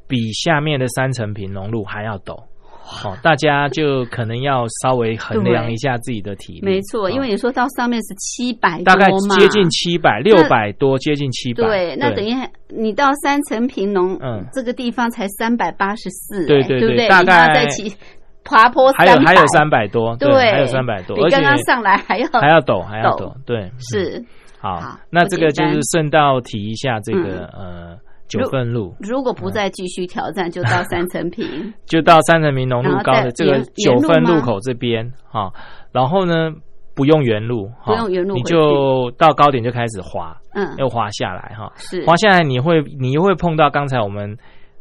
[0.09, 2.37] 比下面的三层平农路还要陡。
[3.05, 6.61] 哦，大家就可能要稍微衡量一下自己的体力。
[6.63, 11.65] 没错，哦因为你说到上面是七百大概，接近七百，六百多，接近七百。
[11.65, 12.33] 对，那等于
[12.69, 17.09] 你到三层平农，嗯这个地方才三百八十四，对对对？
[17.09, 17.95] 大概再起
[18.45, 24.23] 爬坡还有还有三百多，对，还有三百多，而刚刚上来还要还要陡，还要陡陡，对，是。
[24.61, 27.99] 好好，那这个就是顺道提一下这个呃
[28.43, 31.45] 九份路，如果不再继续挑战，就到三层坪。
[31.87, 35.53] 就到三层坪农路高的这个九份路口这边哈，
[35.93, 36.51] 然后呢
[36.95, 37.93] 不用原路，哈。
[37.93, 44.37] 不用原路你就到高点就开始滑，嗯，又滑下来哈，是，滑下来你会你又会碰到刚才我们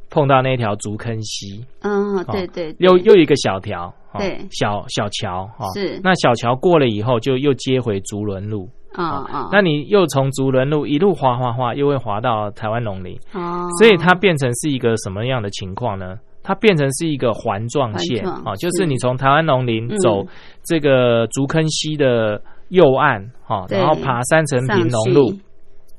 [0.09, 4.19] 碰到那条竹坑溪，嗯，对对，对又又一个小条，哈。
[4.19, 4.45] 对。
[4.51, 5.99] 小小桥哈，是。
[6.03, 16.17] 那小桥过了以后就又接回竹轮路，啊啊，那你又从竹轮路一路滑滑滑，又会滑到台湾农林，哦，所以它变成是一个什么样的情况呢？
[16.45, 19.97] 它变成是一个环状线环状啊，就是你从台湾农林嗯。
[19.99, 20.25] 走
[20.65, 25.33] 这个竹坑溪的右岸哈，对然后爬三层平农路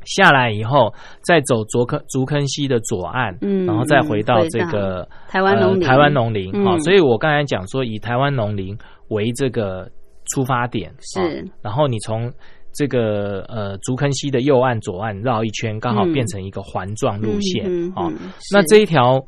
[0.04, 0.92] 下来以后，
[1.26, 6.74] 再走竹坑竹坑溪的左岸，嗯然后再回到这个台湾农台湾农林啊。
[6.74, 8.76] 嗯所以我刚才讲说，以台湾农林
[9.08, 9.88] 为这个
[10.34, 11.20] 出发点是。
[11.20, 12.30] 哦然后你从
[12.74, 16.12] 这个呃竹坑溪的右岸、左岸绕一圈，刚好嗯。
[16.12, 17.64] 变成一个环状路线
[17.96, 18.12] 哦。
[18.52, 18.66] 那是。
[18.68, 19.18] 这一条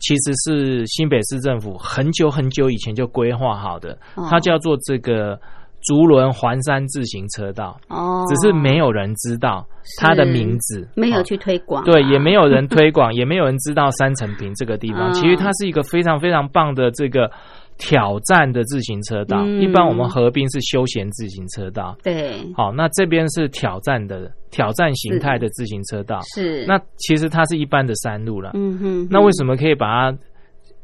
[0.00, 4.26] 其实是新北市政府很久很久以前就规划好的，哦。
[4.28, 5.38] 它叫做这个
[5.82, 9.64] 竹轮环山自行车道，哦，只是没有人知道
[10.00, 15.10] 它的名字，哦没有去推广啊，对，也没有人 推广，也没有人知道三层坪这个地方。
[15.10, 17.30] 嗯其实它是一个非常非常棒的这个
[17.78, 19.42] 挑战的自行车道。
[19.44, 21.96] 嗯一般我们合并是休闲自行车道。
[22.02, 26.20] 对，好，那这边是挑战的挑战形态的自行车道。
[26.34, 28.52] 是那其实它是一般的山路了。
[28.54, 30.18] 嗯哼，那为什么可以把它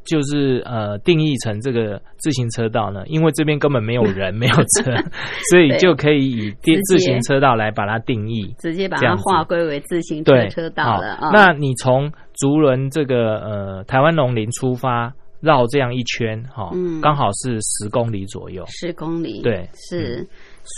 [0.05, 3.05] 就是呃定义成这个自行车道呢？
[3.07, 4.93] 因为这边根本没有人， 没有车，
[5.51, 8.53] 所以就可以以电自行车道来把它定义。
[8.59, 11.31] 直接把它划归为自行车道好了啊？
[11.33, 15.13] 那你从竹轮这个呃台湾农林出发，
[15.43, 18.65] 绕这样一圈，哈、嗯刚好是十公里左右。
[18.69, 20.29] 十公里，对嗯是。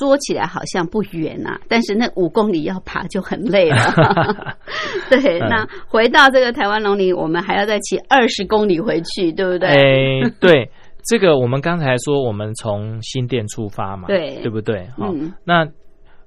[0.00, 3.76] 说起来好像不远呐、但是那五公里要爬就很累了。
[5.10, 9.68] 对，嗯那回到这个台湾龙林，我们还要再骑二十公里回去，对不对？
[9.68, 10.70] 诶，对，
[11.04, 14.88] 这个我们刚才说我们从新店出发嘛，对对不对？
[14.96, 15.68] 好、嗯那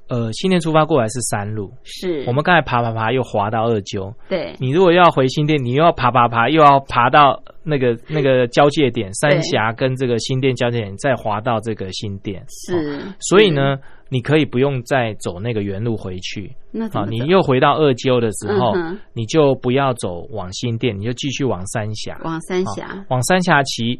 [0.10, 2.24] 呃新店出发过来是山路，是。
[2.28, 4.56] 我们刚才爬爬爬又滑到二鸠，对。
[4.60, 13.78] 你如果要回新店，你又要爬爬爬，又要爬到那个那个交界点三峡跟这个新店交界点，再滑到这个新店，哦是，所以呢，
[14.10, 16.48] 你可以不用再走那个原路回去。
[16.48, 22.18] 好，那怎么你又回到二鸠的时候，嗯你就不要走往新店，你就继续往三峡。
[22.24, 24.00] 往三好峡往三峡骑，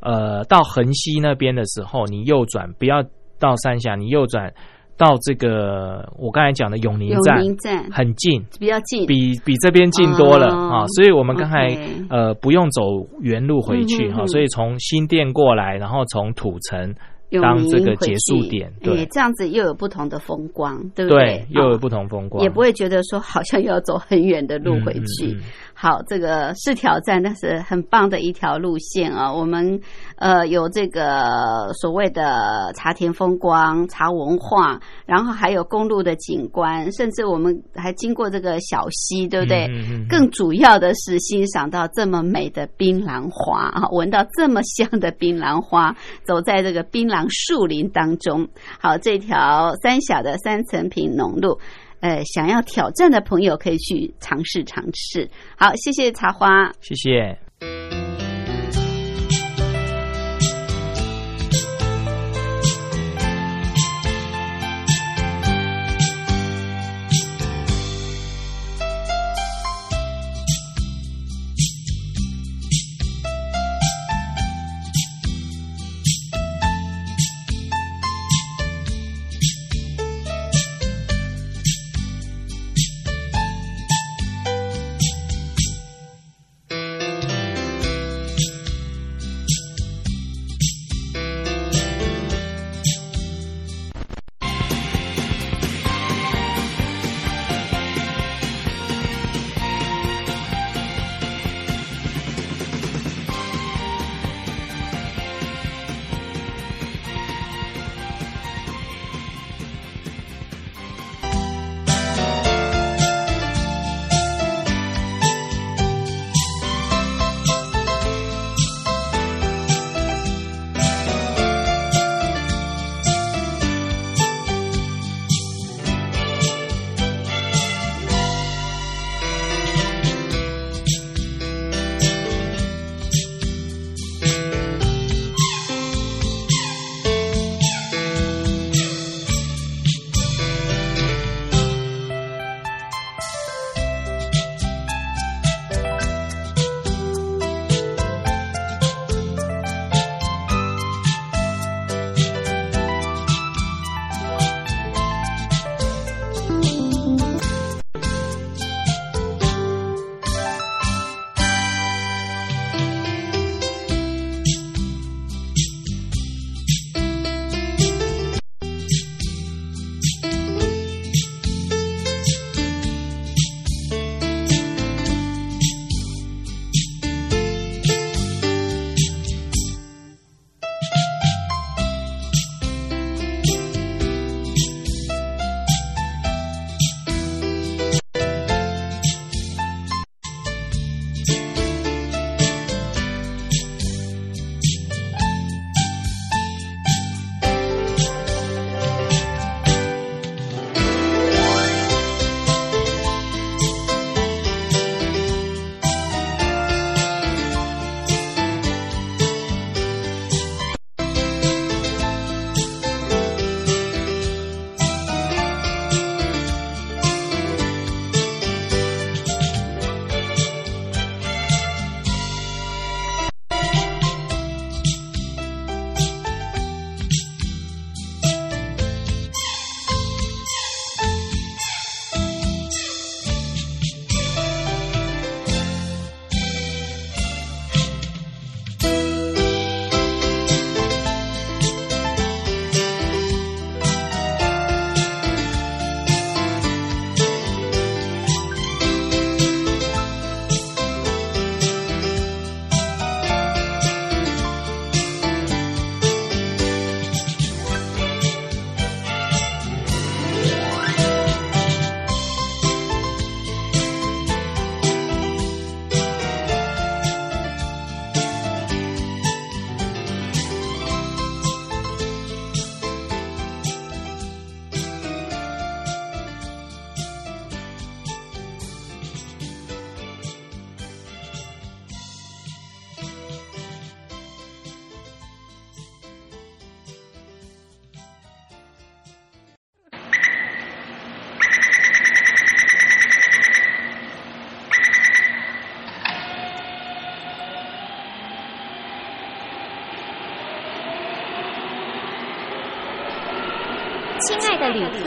[0.00, 3.02] 呃，到横溪那边的时候，你右转，不要
[3.40, 4.52] 到三峡，你右转
[4.98, 7.90] 到这个我刚才讲的永宁永站，宁站。
[7.90, 11.68] 很近，比较近，比比这边近多了哦啊、所以我们刚才
[12.10, 12.82] 呃不用走
[13.20, 16.94] 原路回去哈、所以从新店过来，然后从土城永
[17.30, 25.26] 当这个结束点对哎这样子又有不同的风光，对不对，又有哦不同风光，也不会觉得说好像又要走很远的路回去。
[25.26, 25.42] 嗯嗯嗯
[25.80, 29.32] 好，这个是挑战，但是很棒的一条路线啊。
[29.32, 29.80] 我们
[30.16, 39.68] 呃有这个所谓的茶田风光、茶文化，然后还有公路的景观，甚至我们还经过这个小溪，对不对？
[40.08, 48.46] 更主要的是欣赏到这么美的槟榔花啊，闻到这么香的槟榔花，走在这个槟榔树林当中。
[48.80, 51.58] 好，这条三小的三层坪农路。
[52.00, 55.28] 呃，想要挑战的朋友可以去尝试尝试。
[55.56, 56.70] 好，谢谢茶花。
[56.80, 58.07] 谢谢。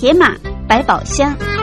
[0.00, 0.32] 铁马
[0.68, 1.57] 百宝箱。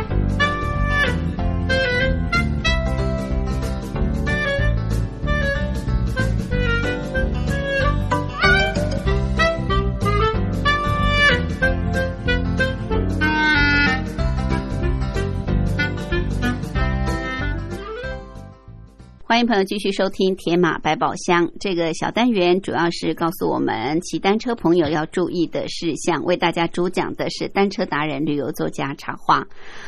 [19.36, 26.24] 欢迎朋友继续收听《铁马百宝箱》这个小单元，主要是告诉我们骑单车朋友要注意的事项。
[26.24, 29.46] 为大家主讲的是单车达人、旅游作家茶花。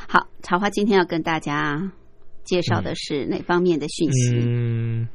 [0.10, 1.82] 好，茶花今天要跟大家
[2.44, 4.36] 介绍的是哪方面的讯息？
[4.36, 5.08] 嗯，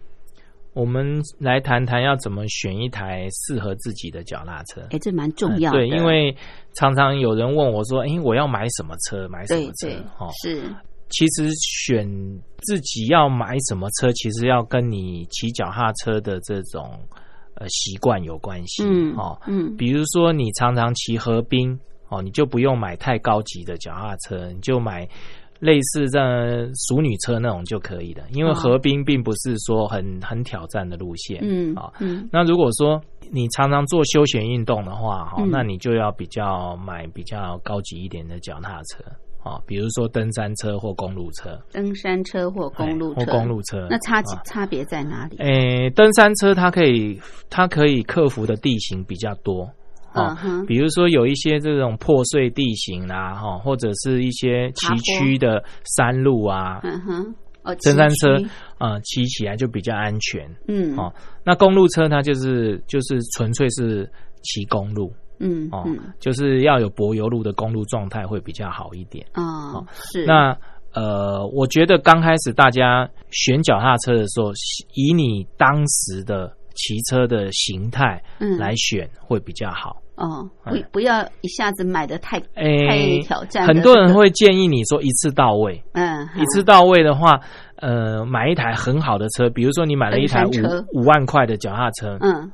[0.72, 4.80] 我们来谈谈要怎么选一台适合自己的脚踏车。
[4.92, 5.76] 哎，这蛮重要的。
[5.76, 6.34] 对，因为
[6.72, 9.28] 常常有人问我说：“哎，我要买什么车？
[9.28, 10.62] 买什对么车对？”哦，是
[11.12, 12.08] 其实选
[12.62, 16.98] 自己要买什么车，其实要跟你骑脚踏车的这种
[17.54, 18.82] 呃习惯有关系。
[18.84, 25.08] 嗯哦，嗯比如说你常常骑河滨哦，你就不用买太高级的脚踏车，你就买
[25.60, 26.18] 类似这
[26.74, 28.24] 淑女车那种就可以了。
[28.32, 31.38] 因为哦河滨并不是说很很挑战的路线。
[31.42, 33.00] 嗯啊、嗯那如果说
[33.30, 39.04] 你常常做休闲运动的话，哈、嗯那你就要比较买比较高级一点的脚踏车。
[39.42, 45.36] 啊，比如说登山车或公路车，登山车或公路车，哎或公路车，那差啊差别在哪里？
[45.38, 47.20] 诶，登山车它可以
[47.50, 49.64] 它可以克服的地形比较多。
[50.14, 54.86] 嗯哦，哼，比如说有一些这种破碎地形啦，哈，或者是一些崎
[55.18, 55.64] 岖的
[55.96, 58.36] 山路啊，嗯哼，哦，登山车
[58.76, 60.46] 啊，骑起来就比较安全。
[60.68, 61.10] 嗯，哦，
[61.44, 64.04] 那公路车它就是就是纯粹是
[64.42, 65.10] 骑公路
[65.42, 69.26] 嗯哦，嗯，就是要有柏油路的公路状态会比较好一点。
[69.34, 70.24] 哦，是。
[70.24, 70.56] 那
[70.94, 74.52] 呃，我觉得刚开始大家选脚踏车的时候，
[74.94, 78.56] 以你当时的骑车的形态嗯。
[78.58, 79.96] 来选会比较好。
[80.14, 87.40] 哦，不哎不要一下子买的太诶太挑战的很多人会建议你说一次到位，嗯一次到位的话，
[87.76, 90.50] 呃，买一台很好的车，比如说你买了一台五
[90.92, 92.52] 五万块的脚踏车，嗯。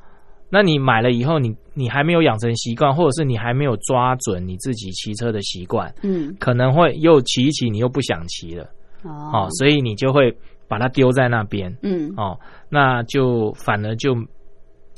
[0.50, 6.34] 那你买了以后，你你还没有养成习惯，或者是你还没有抓准你自己骑车的习惯，嗯。
[6.40, 8.64] 可能会又骑一骑，你又不想骑了，
[9.04, 9.30] 哦。
[9.32, 12.12] 哦，所以你就会把它丢在那边，嗯。
[12.16, 12.36] 哦，
[12.68, 14.12] 那就反而就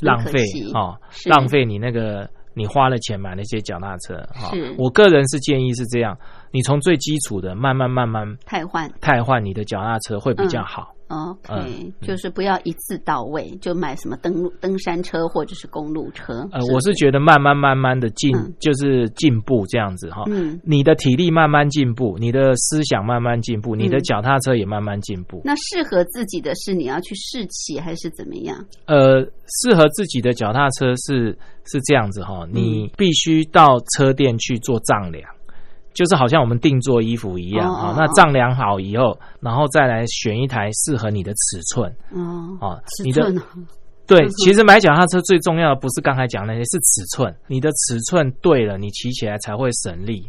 [0.00, 0.40] 浪费
[0.72, 4.74] 哦，浪费你那个你花了钱买那些脚踏车哈、是。
[4.78, 6.16] 我个人是建议是这样，
[6.50, 8.90] 你从最基础的慢慢慢慢汰换。
[9.02, 10.94] 汰换你的脚踏车会比较好。
[11.10, 16.48] ，OK，嗯就是不要一次到位就买什么登登山车或者是公路车。
[16.52, 20.24] 呃，我是觉得慢慢慢慢的进、嗯就是进步这样子哈。
[20.28, 25.42] 嗯，你的体力慢慢进步，你的思想慢慢进步，你的嗯脚踏车也慢慢进步。
[25.44, 28.56] 那适合自己的是你要去试骑还是怎么样？
[28.86, 35.28] 呃，适合自己的脚踏车是是这样子哈，嗯你必须到车店去做丈量，
[35.92, 37.86] 就是好像我们定做衣服一样哦哦。
[37.88, 42.78] 啊那哦丈量好以后，然后再来选一台适合你的尺寸哦，啊。
[43.04, 43.32] 你的
[44.06, 47.34] 对其实买脚踏车最重要的不是刚才讲那些，是尺寸。
[47.46, 50.28] 你的尺寸对了，你骑起来才会省力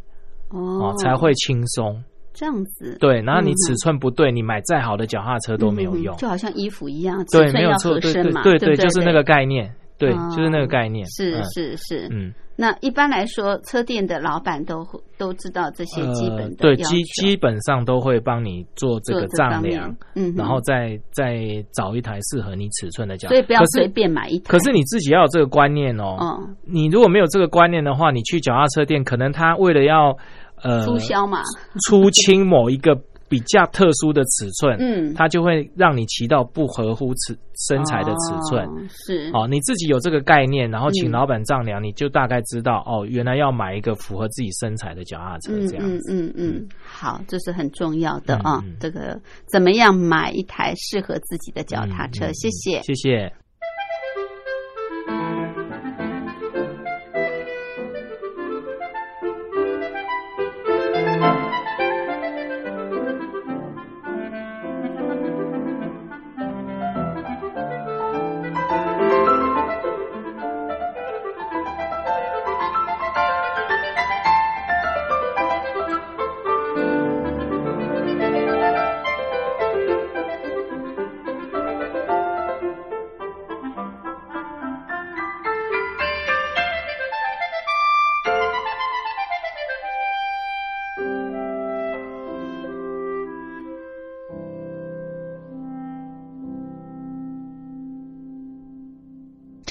[0.50, 0.60] 哦
[0.90, 2.04] 哦，才会轻松。
[2.34, 2.96] 这样子。
[3.00, 6.18] 对，然后你尺寸不对，你买再好的脚踏车都没有用嗯。
[6.18, 9.74] 就好像衣服一样，对，没有错，对对对对，就是那个概念。
[10.02, 11.06] 对，哦就是那个概念。
[11.06, 14.84] 是嗯是是，嗯，那一般来说，车店的老板都
[15.16, 21.38] 都知道这些基本呃对的要求基基本上都会帮你做这个丈量，嗯，然后再再
[21.72, 23.30] 找一台适合你尺寸的脚。
[23.30, 24.46] 所以不要随便买一台。
[24.48, 26.18] 可是你自己要有这个观念哦。
[26.20, 30.18] 哦，你如果没有这个观念的话，你去脚踏车店，可能他为了要
[30.64, 31.44] 呃促销嘛，
[31.88, 33.00] 出清某一个
[33.32, 37.34] 比较特殊的尺寸，嗯，他就会让你骑到不合乎尺
[37.70, 38.66] 身材的尺寸。
[38.66, 46.14] 哦是哦，你自己有这个概念，然后请嗯老板丈量，你就大概知道哦，原来要买一个符合自己身材的脚踏车嗯嗯这样子。
[46.14, 48.76] 嗯嗯，好，这是很重要的啊嗯嗯。
[48.82, 49.18] 这个
[49.50, 52.26] 怎么样买一台适合自己的脚踏车？
[52.26, 52.82] 嗯嗯谢谢。
[52.82, 53.32] 谢谢。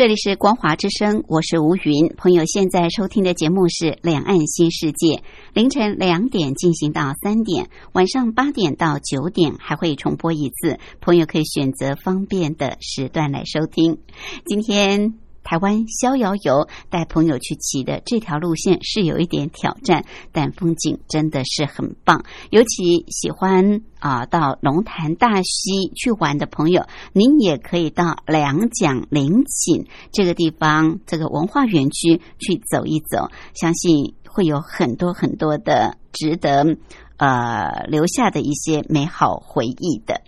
[0.00, 2.08] 这里是光华之声，我是吴云。
[2.16, 5.16] 朋友现在收听的节目是《两岸新世界》，
[5.52, 13.98] 凌晨两点进行到三点，晚上八点到九点还会重播一次，朋友可以选择方便的时段来收听。
[14.46, 15.19] 今天。
[15.42, 22.24] 台湾逍遥游带朋友去骑的这条路线是有一点挑战，但风景真的是很棒。
[22.50, 36.76] 尤其喜欢啊、到龙潭大溪去玩的朋友，您也可以到两蒋陵寝这个地方，这个文化园区去走一走，相信会有很多很多的值得
[37.18, 40.22] 呃留下的一些美好回忆的。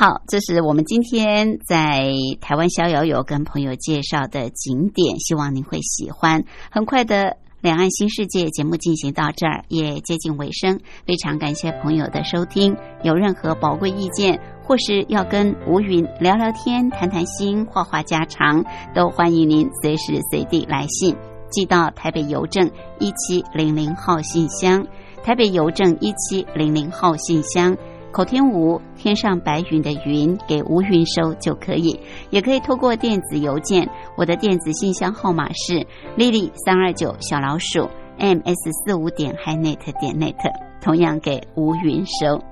[0.00, 6.42] 好，这是我们今天在台湾逍遥游跟朋友介绍的景点，希望您会喜欢。
[6.70, 7.36] 很快的。
[7.60, 12.74] 两岸新世界节目进行到这儿也接近尾声，非常感谢朋友的收听。
[13.02, 21.14] 有任何宝贵意见，或是要跟吴云聊聊天、谈谈心、话话家常，都欢迎您随时随地来信，
[21.50, 22.66] 寄到台北邮政
[22.98, 24.82] 一七零零号信箱。
[25.22, 27.76] 台北邮政一七零零号信箱。
[28.12, 31.98] 口天吴，天上白云的云，给吴云收就可以，
[32.30, 35.86] 也可以透过电子邮件，我的电子信箱号码是
[36.16, 37.88] lily 三二九小老鼠
[38.18, 40.34] ms 四五点 hinet 点 net，
[40.82, 42.42] 同样给吴云收，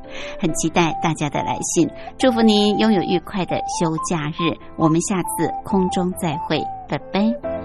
[0.40, 7.57] 很期待大家的来信，祝福您拥有愉快的休假日，我们下次空中再会，拜拜。